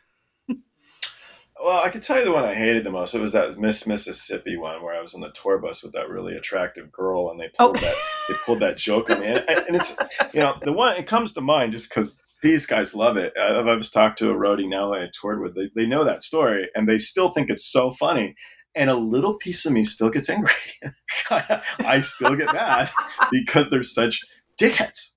[1.64, 3.16] well, I can tell you the one I hated the most.
[3.16, 6.10] It was that Miss Mississippi one where I was on the tour bus with that
[6.10, 7.72] really attractive girl, and they oh.
[7.72, 7.82] pulled oh.
[7.82, 7.96] that
[8.28, 9.96] they pulled that joke on me, and, and, it's
[10.34, 13.34] you know the one it comes to mind just because these guys love it.
[13.38, 15.56] I've, I've talked to a roadie now I toured with.
[15.56, 18.36] They, they know that story, and they still think it's so funny.
[18.76, 20.52] And a little piece of me still gets angry.
[21.30, 22.90] I still get mad
[23.32, 24.20] because they're such
[24.60, 25.12] dickheads.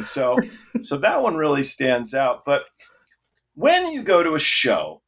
[0.00, 0.36] So,
[0.82, 2.44] so that one really stands out.
[2.44, 2.64] But
[3.54, 5.00] when you go to a show,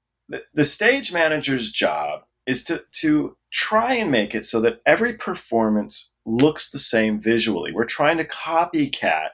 [0.55, 6.15] the, stage manager's job is to to try and make it so that every performance
[6.25, 7.73] looks the same visually.
[7.73, 9.31] We're trying to copycat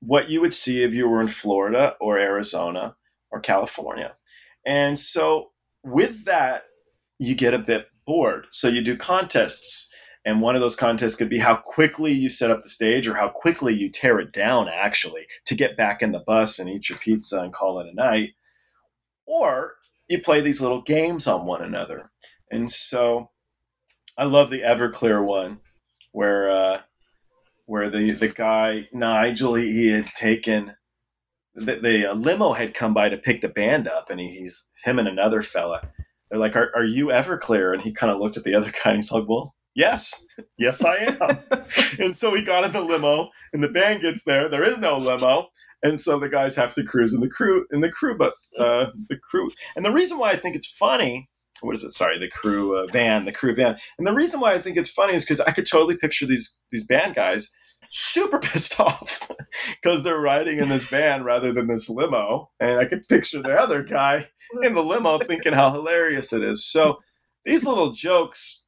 [0.00, 2.96] what you would see if you were in Florida or Arizona
[3.30, 4.14] or California.
[4.66, 5.50] And so
[5.84, 6.64] with that,
[7.18, 8.46] you get a bit bored.
[8.50, 9.94] So you do contests.
[10.24, 13.14] And one of those contests could be how quickly you set up the stage or
[13.14, 16.90] how quickly you tear it down, actually, to get back in the bus and eat
[16.90, 18.30] your pizza and call it a night.
[19.26, 19.74] Or
[20.10, 22.10] you play these little games on one another.
[22.50, 23.30] And so
[24.18, 25.60] I love the Everclear one
[26.12, 26.80] where uh,
[27.66, 30.74] where the the guy Nigel he, he had taken
[31.54, 34.98] the, the limo had come by to pick the band up, and he, he's him
[34.98, 35.88] and another fella.
[36.28, 38.90] They're like, "Are, are you Everclear?" And he kind of looked at the other guy,
[38.90, 40.24] and he's like, "Well, yes,
[40.58, 41.38] yes, I am."
[42.00, 44.48] and so he got in the limo, and the band gets there.
[44.48, 45.50] There is no limo,
[45.82, 48.86] and so the guys have to cruise in the crew in the crew, but uh,
[49.08, 49.50] the crew.
[49.76, 51.28] And the reason why I think it's funny
[51.62, 51.90] what is it?
[51.90, 53.76] Sorry, the crew uh, van, the crew van.
[53.98, 56.58] And the reason why I think it's funny is because I could totally picture these
[56.70, 57.50] these band guys
[57.90, 59.30] super pissed off
[59.82, 63.54] because they're riding in this van rather than this limo, and I could picture the
[63.54, 64.26] other guy
[64.62, 66.64] in the limo thinking how hilarious it is.
[66.64, 66.98] So
[67.44, 68.66] these little jokes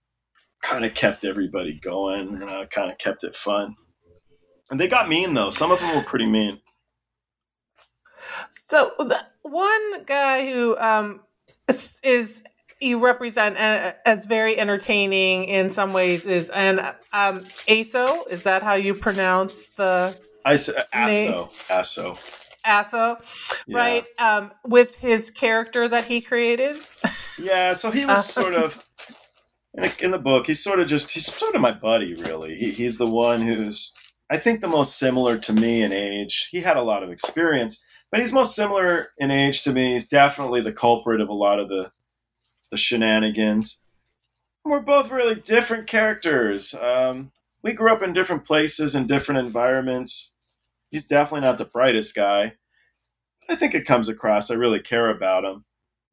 [0.62, 3.76] kind of kept everybody going, and uh, kind of kept it fun.
[4.70, 5.50] And they got mean though.
[5.50, 6.60] Some of them were pretty mean.
[8.68, 11.20] So the one guy who um,
[11.68, 12.42] is, is
[12.82, 16.80] you represent uh, as very entertaining in some ways is and
[17.12, 18.28] um aso.
[18.30, 21.50] Is that how you pronounce the I said aso.
[21.68, 22.38] aso.
[22.66, 23.20] Aso
[23.66, 23.78] yeah.
[23.78, 26.76] right um with his character that he created?
[27.38, 28.84] Yeah so he was uh, sort of
[29.74, 32.56] in the, in the, book he's sort of just he's sort of my buddy really.
[32.56, 33.94] He, he's the one who's
[34.30, 36.48] i think the most similar to me in age.
[36.50, 40.06] He had a lot of experience but he's most similar in age to me he's
[40.06, 41.90] definitely the culprit of a lot of the
[42.72, 43.82] the shenanigans.
[44.64, 46.74] We're both really different characters.
[46.74, 47.30] Um,
[47.62, 50.34] we grew up in different places and different environments.
[50.90, 52.54] He's definitely not the brightest guy.
[53.48, 54.50] I think it comes across.
[54.50, 55.64] I really care about him,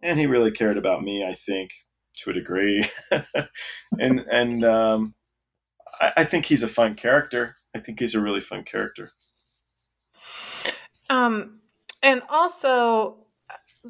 [0.02, 1.26] and he really cared about me.
[1.26, 1.72] I think
[2.18, 2.86] to a degree,
[4.00, 5.16] and and um,
[6.02, 7.56] I, I think he's a fun character.
[7.76, 9.12] I think he's a really fun character.
[11.10, 11.60] Um,
[12.02, 13.18] and also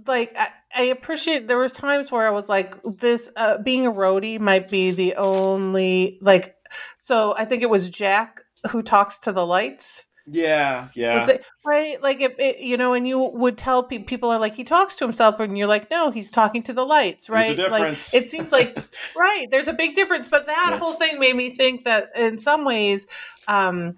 [0.05, 3.91] like I, I, appreciate there was times where I was like this uh, being a
[3.91, 6.55] roadie might be the only like
[6.97, 10.05] so I think it was Jack who talks to the lights.
[10.31, 11.27] Yeah, yeah.
[11.27, 12.01] It, right?
[12.03, 14.95] Like it, it, you know, and you would tell pe- people are like he talks
[14.97, 17.57] to himself, and you're like, no, he's talking to the lights, right?
[17.57, 18.77] Like it seems like
[19.17, 19.47] right.
[19.49, 20.77] There's a big difference, but that yeah.
[20.77, 23.07] whole thing made me think that in some ways,
[23.47, 23.97] um,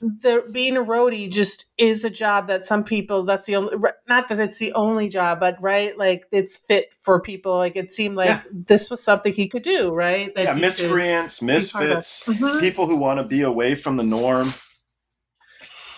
[0.00, 3.76] the being a roadie just is a job that some people that's the only
[4.08, 7.56] not that it's the only job but right like it's fit for people.
[7.56, 8.42] Like it seemed like yeah.
[8.52, 10.34] this was something he could do right?
[10.34, 12.60] That yeah miscreants misfits mm-hmm.
[12.60, 14.52] people who want to be away from the norm.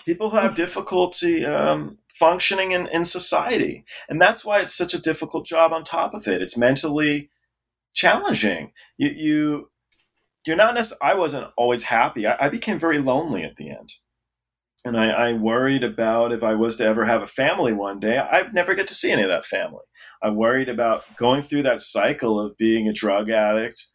[0.05, 3.83] People who have difficulty um, functioning in, in society.
[4.09, 6.41] And that's why it's such a difficult job on top of it.
[6.41, 7.29] It's mentally
[7.93, 8.71] challenging.
[8.97, 9.69] You you
[10.47, 12.25] you're not necessarily, I wasn't always happy.
[12.25, 13.93] I, I, became very lonely at the end.
[14.85, 18.17] And I, I, worried about if I was to ever have a family one day,
[18.17, 19.83] I'd never get to see any of that family.
[20.23, 23.85] I worried about going through that cycle of being a drug addict,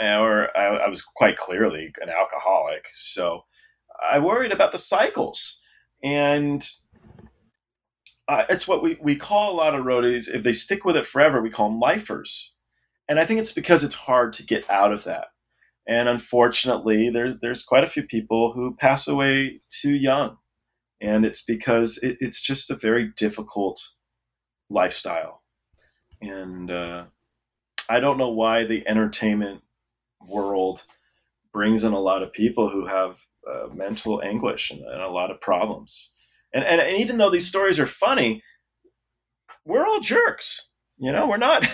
[0.00, 2.86] or I, I was quite clearly an alcoholic.
[2.92, 3.42] So
[4.10, 5.60] I worried about the cycles.
[6.04, 6.64] And
[8.28, 11.06] uh, it's what we, we call a lot of roadies, if they stick with it
[11.06, 12.58] forever, we call them lifers.
[13.08, 15.26] And I think it's because it's hard to get out of that
[15.86, 20.38] and unfortunately, there's there's quite a few people who pass away too young,
[21.00, 23.80] and it's because it, it's just a very difficult
[24.70, 25.42] lifestyle.
[26.20, 27.06] And uh,
[27.88, 29.62] I don't know why the entertainment
[30.24, 30.84] world
[31.52, 35.30] brings in a lot of people who have uh, mental anguish and, and, a lot
[35.32, 36.10] of problems.
[36.54, 38.42] And, and and even though these stories are funny,
[39.64, 40.70] we're all jerks.
[40.96, 41.68] You know, we're not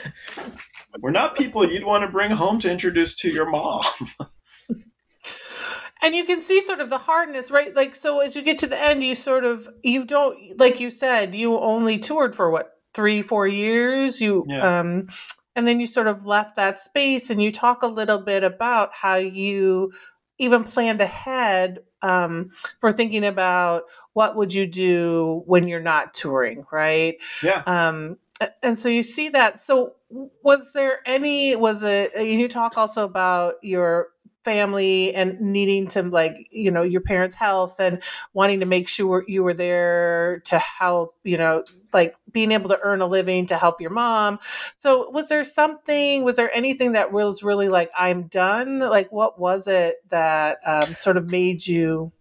[1.01, 3.83] we're not people you'd want to bring home to introduce to your mom.
[6.03, 8.67] and you can see sort of the hardness right like so as you get to
[8.67, 12.79] the end you sort of you don't like you said you only toured for what
[12.99, 14.21] three, four years.
[14.21, 14.81] You Yeah.
[14.81, 15.09] um,
[15.55, 18.93] and then you sort of left that space, and you talk a little bit about
[18.93, 19.93] how you
[20.39, 23.85] even planned ahead um, for thinking about
[24.15, 27.17] what would you do when you're not touring, right?
[27.43, 27.63] Yeah.
[27.67, 28.19] um
[28.63, 29.95] and so you see that so
[30.43, 34.09] was there any was it you talk also about your
[34.45, 39.25] family and needing to like you know your parents health and wanting to make sure
[39.27, 41.63] you were there to help you know
[41.93, 44.39] like being able to earn a living to help your mom
[44.77, 49.39] so was there something was there anything that was really like i'm done like what
[49.39, 52.13] was it that um, sort of made you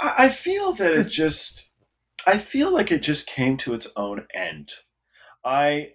[0.00, 1.72] I I feel that it just,
[2.26, 4.72] I feel like it just came to its own end.
[5.46, 5.92] I,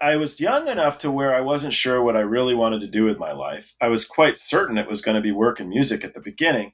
[0.00, 3.04] I, was young enough to where I wasn't sure what I really wanted to do
[3.04, 3.74] with my life.
[3.80, 6.72] I was quite certain it was going to be work in music at the beginning,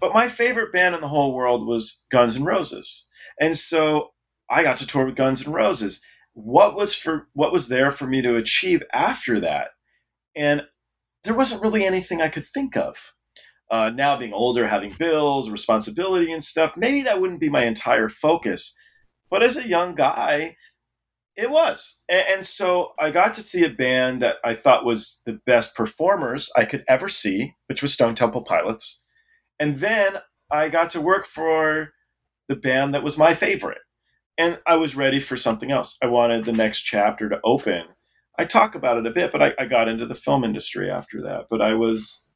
[0.00, 3.08] but my favorite band in the whole world was Guns N' Roses,
[3.40, 4.12] and so
[4.48, 6.00] I got to tour with Guns N' Roses.
[6.34, 9.70] What was for what was there for me to achieve after that?
[10.36, 10.62] And
[11.24, 13.12] there wasn't really anything I could think of
[13.70, 18.08] uh, now being older, having bills, responsibility, and stuff, maybe that wouldn't be my entire
[18.08, 18.76] focus.
[19.30, 20.56] But as a young guy,
[21.36, 22.02] it was.
[22.08, 26.50] And, so I got to see a band that I thought was the best performers
[26.56, 29.04] I could ever see, which was Stone Temple Pilots.
[29.60, 30.16] And then
[30.50, 31.92] I got to work for
[32.48, 33.78] the band that was my favorite.
[34.36, 35.96] And I was ready for something else.
[36.02, 37.84] I wanted the next chapter to open.
[38.38, 41.22] I talk about it a bit, but I, I got into the film industry after
[41.22, 41.46] that.
[41.50, 42.26] But I was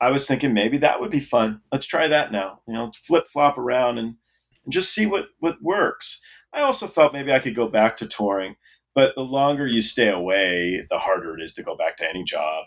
[0.00, 1.60] I was thinking maybe that would be fun.
[1.70, 2.60] Let's try that now.
[2.66, 4.16] You know, flip flop around and,
[4.64, 6.22] and just see what what works.
[6.52, 8.56] I also felt maybe I could go back to touring,
[8.94, 12.24] but the longer you stay away, the harder it is to go back to any
[12.24, 12.66] job.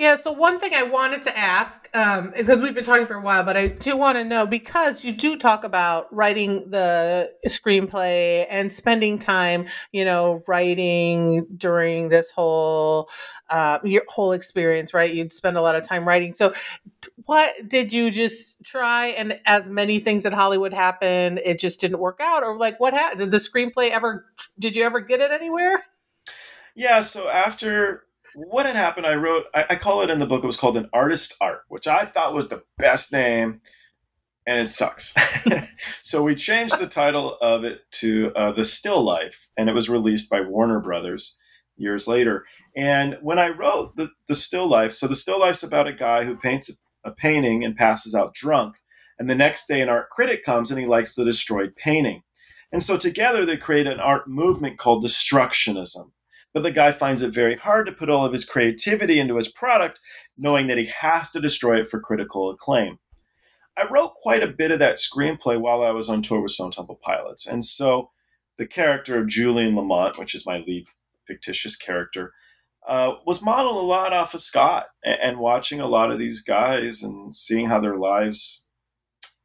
[0.00, 3.20] Yeah, so one thing I wanted to ask, um, because we've been talking for a
[3.20, 8.46] while, but I do want to know because you do talk about writing the screenplay
[8.48, 13.10] and spending time, you know, writing during this whole
[13.50, 15.12] uh, your whole experience, right?
[15.12, 16.32] You'd spend a lot of time writing.
[16.32, 16.54] So,
[17.26, 19.08] what did you just try?
[19.08, 22.94] And as many things in Hollywood happen, it just didn't work out, or like what
[22.94, 23.18] happened?
[23.18, 24.24] Did the screenplay ever?
[24.58, 25.84] Did you ever get it anywhere?
[26.74, 28.04] Yeah, so after
[28.48, 30.76] what had happened, I wrote, I, I call it in the book, it was called
[30.76, 33.60] An Artist Art, which I thought was the best name,
[34.46, 35.14] and it sucks.
[36.02, 39.90] so we changed the title of it to uh, The Still Life, and it was
[39.90, 41.38] released by Warner Brothers
[41.76, 42.46] years later.
[42.74, 46.24] And when I wrote the, the Still Life, so The Still Life's about a guy
[46.24, 48.76] who paints a, a painting and passes out drunk.
[49.18, 52.22] And the next day, an art critic comes and he likes the destroyed painting.
[52.72, 56.12] And so together they create an art movement called destructionism
[56.52, 59.48] but the guy finds it very hard to put all of his creativity into his
[59.48, 60.00] product,
[60.36, 62.98] knowing that he has to destroy it for critical acclaim.
[63.76, 66.72] I wrote quite a bit of that screenplay while I was on tour with Stone
[66.72, 67.46] Temple Pilots.
[67.46, 68.10] And so
[68.58, 70.86] the character of Julian Lamont, which is my lead
[71.26, 72.32] fictitious character,
[72.86, 76.40] uh, was modeled a lot off of Scott and, and watching a lot of these
[76.40, 78.64] guys and seeing how their lives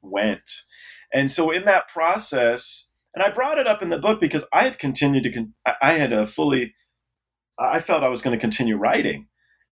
[0.01, 0.49] went.
[1.13, 4.63] And so in that process, and I brought it up in the book because I
[4.63, 6.73] had continued to, con- I- I had a fully
[7.59, 9.27] I felt I was going to continue writing.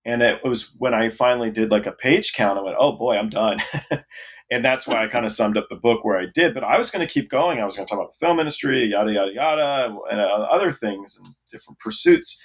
[0.06, 3.18] And it was when I finally did like a page count, I went, oh boy,
[3.18, 3.62] I'm done.
[4.52, 6.54] and that's why I kind of summed up the book where I did.
[6.54, 7.60] But I was going to keep going.
[7.60, 10.72] I was going to talk about the film industry, yada, yada, yada, and uh, other
[10.72, 12.42] things and different pursuits.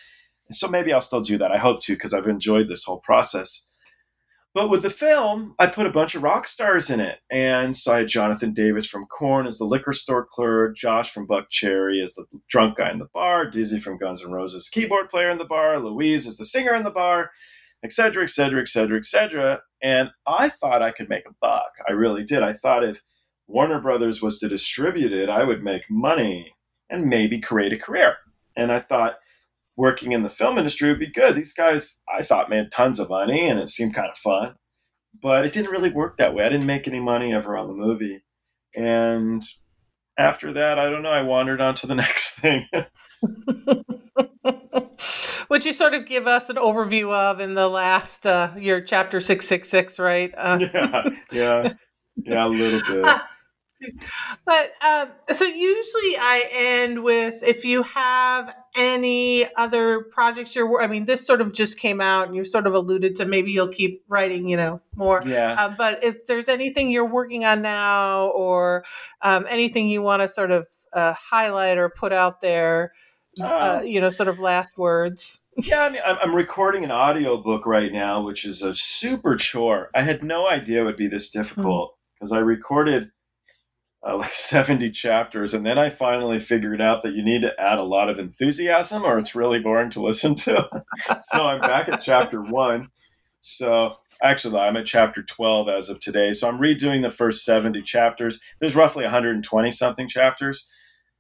[0.49, 1.53] And so maybe I'll still do that.
[1.53, 3.67] I hope to because I've enjoyed this whole process.
[4.55, 7.19] But with the film, I put a bunch of rock stars in it.
[7.31, 11.29] And so I had Jonathan Davis from Korn as the liquor store clerk, Josh from
[11.29, 15.31] Buckcherry as the drunk guy in the bar, Dizzy from Guns N' Roses, keyboard player
[15.31, 17.31] in the bar, Louise as the singer in the bar,
[17.85, 19.61] et cetera, et cetera, et cetera, et cetera.
[19.83, 21.71] And I thought I could make a buck.
[21.89, 22.43] I really did.
[22.43, 23.03] I thought if
[23.47, 26.55] Warner Brothers was to distribute it, I would make money
[26.91, 28.17] and maybe create a career.
[28.57, 29.19] And I thought,
[29.79, 31.37] working in the film industry would be good.
[31.37, 34.57] These guys, I thought, made tons of money and it seemed kind of fun.
[35.23, 36.45] But it didn't really work that way.
[36.45, 38.25] I didn't make any money ever on the movie.
[38.77, 39.41] And
[40.19, 42.67] after that, I don't know, I wandered on to the next thing.
[45.47, 49.21] Which you sort of give us an overview of in the last uh, your chapter
[49.21, 50.33] six six six, right?
[50.37, 51.73] Uh, yeah, yeah,
[52.17, 53.21] yeah, a little bit.
[54.45, 60.81] but um, so usually I end with if you have any other projects you're.
[60.81, 63.51] I mean, this sort of just came out, and you sort of alluded to maybe
[63.51, 65.23] you'll keep writing, you know, more.
[65.27, 65.55] Yeah.
[65.59, 68.85] Uh, but if there's anything you're working on now, or
[69.21, 72.93] um, anything you want to sort of uh, highlight or put out there,
[73.41, 75.43] uh, Um, you know, sort of last words.
[75.57, 79.91] Yeah, I mean, I'm, I'm recording an audiobook right now, which is a super chore.
[79.95, 83.11] I had no idea it would be this difficult because I recorded
[84.07, 85.55] uh, like 70 chapters.
[85.55, 89.05] And then I finally figured out that you need to add a lot of enthusiasm
[89.05, 90.69] or it's really boring to listen to.
[91.33, 92.89] so I'm back at chapter one.
[93.41, 96.33] So actually, I'm at chapter 12 as of today.
[96.33, 98.41] So I'm redoing the first 70 chapters.
[98.61, 100.69] There's roughly 120 something chapters.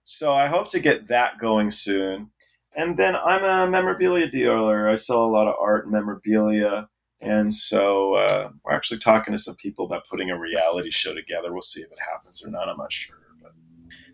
[0.02, 2.30] So I hope to get that going soon.
[2.74, 4.88] And then I'm a memorabilia dealer.
[4.88, 6.88] I sell a lot of art and memorabilia.
[7.20, 11.52] And so uh, we're actually talking to some people about putting a reality show together.
[11.52, 12.68] We'll see if it happens or not.
[12.68, 13.16] I'm not sure.
[13.42, 13.52] But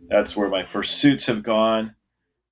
[0.08, 1.94] that's where my pursuits have gone.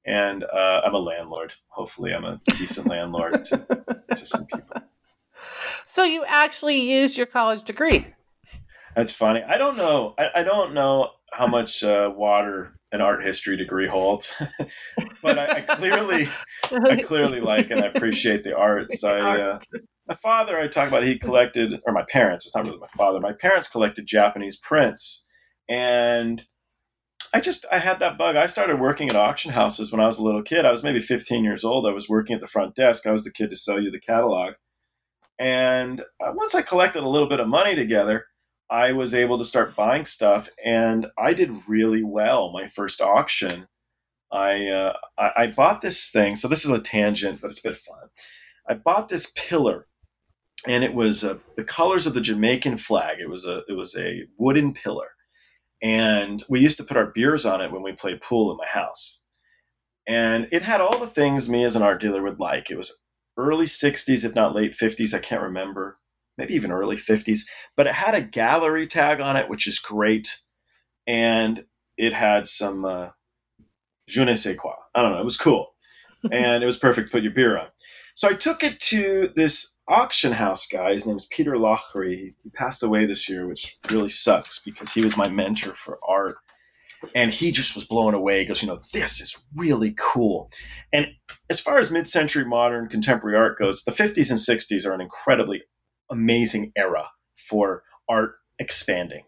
[0.04, 1.52] And uh, I'm a landlord.
[1.68, 3.66] Hopefully, I'm a decent landlord to,
[4.14, 4.82] to some people.
[5.84, 8.06] So you actually used your college degree.
[8.96, 9.42] That's funny.
[9.42, 10.14] I don't know.
[10.18, 14.34] I, I don't know how much uh, water an art history degree holds,
[15.22, 16.28] but I, I, clearly,
[16.70, 19.02] I clearly like and I appreciate the arts.
[19.02, 19.58] I, uh,
[20.06, 22.44] my father, I talk about, he collected, or my parents.
[22.44, 23.20] It's not really my father.
[23.20, 25.26] My parents collected Japanese prints,
[25.68, 26.44] and
[27.34, 28.36] I just I had that bug.
[28.36, 30.66] I started working at auction houses when I was a little kid.
[30.66, 31.86] I was maybe 15 years old.
[31.86, 33.06] I was working at the front desk.
[33.06, 34.54] I was the kid to sell you the catalog.
[35.38, 38.26] And uh, once I collected a little bit of money together,
[38.70, 43.66] I was able to start buying stuff, and I did really well my first auction.
[44.32, 46.36] I, uh, I, I bought this thing.
[46.36, 48.08] So this is a tangent, but it's a bit fun.
[48.66, 49.88] I bought this pillar,
[50.66, 53.18] and it was uh, the colors of the Jamaican flag.
[53.20, 55.10] It was a it was a wooden pillar,
[55.82, 58.66] and we used to put our beers on it when we played pool in my
[58.66, 59.20] house.
[60.06, 62.70] And it had all the things me as an art dealer would like.
[62.70, 62.92] It was
[63.36, 65.14] early 60s, if not late 50s.
[65.14, 65.98] I can't remember
[66.36, 67.40] maybe even early 50s,
[67.76, 70.38] but it had a gallery tag on it, which is great.
[71.06, 73.08] And it had some uh,
[74.08, 74.74] je ne sais quoi.
[74.94, 75.20] I don't know.
[75.20, 75.74] It was cool.
[76.30, 77.66] and it was perfect to put your beer on.
[78.14, 80.92] So I took it to this auction house guy.
[80.92, 82.14] His name is Peter Loughrey.
[82.14, 85.98] He, he passed away this year, which really sucks because he was my mentor for
[86.06, 86.36] art.
[87.14, 88.40] And he just was blown away.
[88.40, 90.50] He goes, you know, this is really cool.
[90.92, 91.08] And
[91.50, 95.00] as far as mid century modern contemporary art goes, the 50s and 60s are an
[95.00, 95.62] incredibly
[96.10, 99.24] amazing era for art expanding.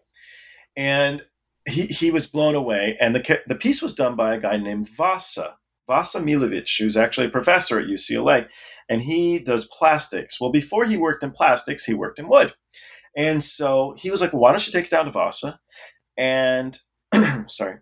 [0.77, 1.23] And
[1.67, 2.97] he, he was blown away.
[3.01, 5.55] And the, the piece was done by a guy named Vasa,
[5.87, 8.47] Vasa Milovic, who's actually a professor at UCLA.
[8.89, 10.39] And he does plastics.
[10.39, 12.53] Well, before he worked in plastics, he worked in wood.
[13.17, 15.59] And so he was like, well, why don't you take it down to Vasa?
[16.17, 16.77] And
[17.47, 17.79] sorry,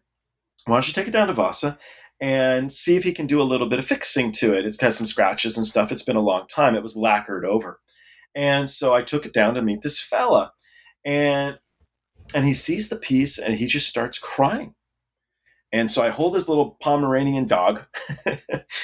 [0.65, 1.77] why don't you take it down to Vasa
[2.21, 4.65] and see if he can do a little bit of fixing to it?
[4.65, 5.91] It's got some scratches and stuff.
[5.91, 6.75] It's been a long time.
[6.75, 7.79] It was lacquered over.
[8.35, 10.53] And so I took it down to meet this fella.
[11.05, 11.57] And
[12.33, 14.75] and he sees the piece and he just starts crying.
[15.73, 17.87] And so I hold his little Pomeranian dog,
[18.25, 18.37] and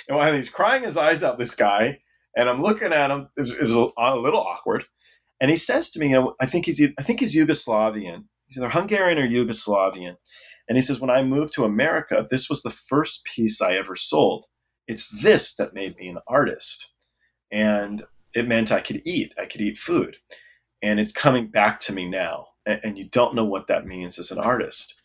[0.07, 1.99] while he's crying his eyes out, this guy,
[2.39, 4.85] and I'm looking at him, it was, it was a, a, little awkward.
[5.41, 8.23] And he says to me, you know, I think he's I think he's Yugoslavian.
[8.47, 10.15] He's either Hungarian or Yugoslavian.
[10.69, 13.97] And he says, when I moved to America, this was the first piece I ever
[13.97, 14.45] sold.
[14.87, 16.93] It's this that made me an artist.
[17.51, 19.33] And it meant I could eat.
[19.37, 20.17] I could eat food.
[20.81, 22.47] And it's coming back to me now.
[22.65, 24.95] And, and you don't know what that means as an artist.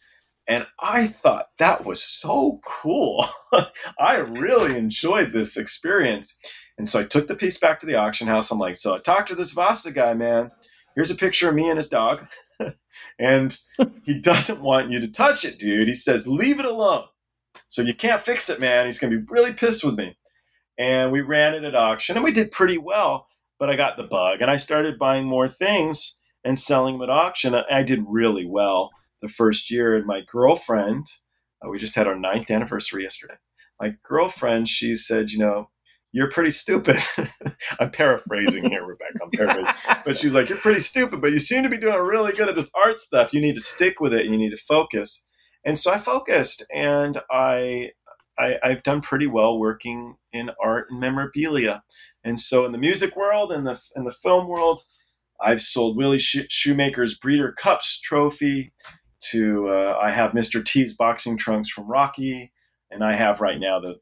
[0.46, 3.26] And I thought that was so cool.
[3.98, 6.38] I really enjoyed this experience.
[6.76, 8.50] And so I took the piece back to the auction house.
[8.50, 10.50] I'm like, so I talked to this Vasa guy, man.
[10.94, 12.26] Here's a picture of me and his dog.
[13.18, 13.56] and
[14.04, 15.88] he doesn't want you to touch it, dude.
[15.88, 17.04] He says, leave it alone.
[17.68, 18.86] So you can't fix it, man.
[18.86, 20.16] He's going to be really pissed with me
[20.78, 24.02] and we ran it at auction and we did pretty well but i got the
[24.02, 28.46] bug and i started buying more things and selling them at auction i did really
[28.46, 28.90] well
[29.22, 31.06] the first year and my girlfriend
[31.64, 33.34] uh, we just had our ninth anniversary yesterday
[33.80, 35.68] my girlfriend she said you know
[36.14, 36.96] you're pretty stupid
[37.80, 41.62] i'm paraphrasing here rebecca i'm paraphrasing but she's like you're pretty stupid but you seem
[41.62, 44.24] to be doing really good at this art stuff you need to stick with it
[44.24, 45.26] and you need to focus
[45.64, 47.90] and so i focused and i
[48.38, 51.82] I, have done pretty well working in art and memorabilia.
[52.24, 54.80] And so in the music world and the in the film world,
[55.40, 58.72] I've sold Willie Shoemaker's Breeders' Cup trophy
[59.30, 60.64] to uh, I have Mr.
[60.64, 62.52] T's boxing trunks from Rocky,
[62.90, 63.96] and I have right now the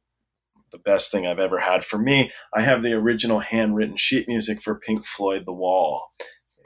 [0.73, 2.33] the best thing I've ever had for me.
[2.55, 6.09] I have the original handwritten sheet music for Pink Floyd The Wall.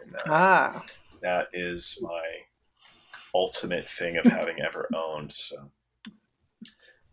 [0.00, 0.84] And, uh, ah.
[1.22, 2.22] That is my
[3.34, 5.32] ultimate thing of having ever owned.
[5.32, 5.70] So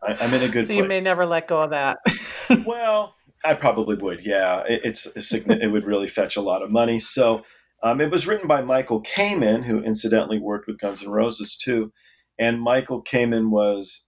[0.01, 0.67] I, am in a good.
[0.67, 0.77] So place.
[0.77, 1.97] you may never let go of that.
[2.65, 4.25] well, I probably would.
[4.25, 6.99] Yeah, it, it's it would really fetch a lot of money.
[6.99, 7.43] So
[7.81, 11.91] um, it was written by Michael Kamen, who incidentally worked with Guns N' Roses too.
[12.39, 14.07] And Michael Kamen was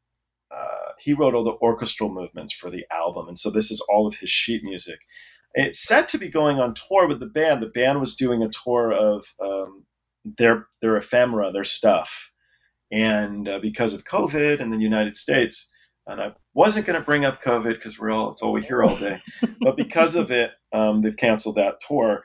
[1.00, 4.16] he wrote all the orchestral movements for the album, and so this is all of
[4.16, 5.00] his sheet music.
[5.54, 7.62] It's set to be going on tour with the band.
[7.62, 9.86] The band was doing a tour of um,
[10.26, 12.32] their their ephemera, their stuff,
[12.92, 15.72] And uh, because of COVID in the United States,
[16.08, 18.84] and I wasn't going to bring up COVID because we're all it's all we hear
[18.84, 19.22] all day,
[19.62, 22.24] but because of it, um, they've canceled that tour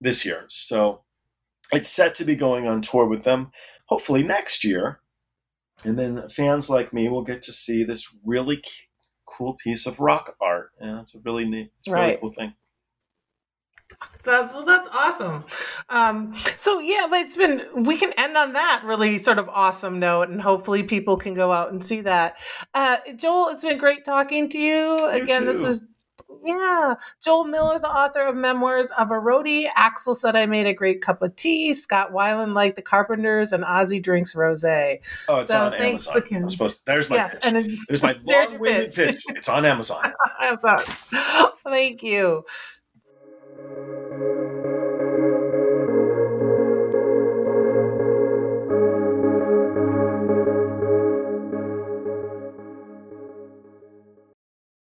[0.00, 0.44] this year.
[0.48, 1.02] So
[1.72, 3.52] it's set to be going on tour with them,
[3.86, 5.00] hopefully next year.
[5.84, 8.62] And then fans like me will get to see this really
[9.26, 12.06] cool piece of rock art, and it's a really neat, it's a right.
[12.06, 12.54] really cool thing.
[14.22, 15.44] That's, well, that's awesome.
[15.88, 19.98] Um, so yeah, but it's been we can end on that really sort of awesome
[19.98, 22.38] note, and hopefully people can go out and see that.
[22.72, 24.98] Uh, Joel, it's been great talking to you.
[24.98, 25.52] you Again, too.
[25.52, 25.82] this is
[26.44, 26.94] yeah.
[27.22, 29.68] Joel Miller, the author of Memoirs of a Roadie.
[29.70, 31.74] Axl said I made a great cup of tea.
[31.74, 34.64] Scott Weiland liked the Carpenters and Ozzy drinks rose.
[34.64, 34.98] Oh,
[35.38, 36.42] it's so on thanks Amazon.
[36.44, 37.46] I'm supposed to, there's my yes, pitch.
[37.46, 39.24] And there's my long winded pitch.
[39.26, 39.36] pitch.
[39.36, 40.12] It's on Amazon.
[40.40, 40.80] Amazon.
[41.64, 42.44] Thank you.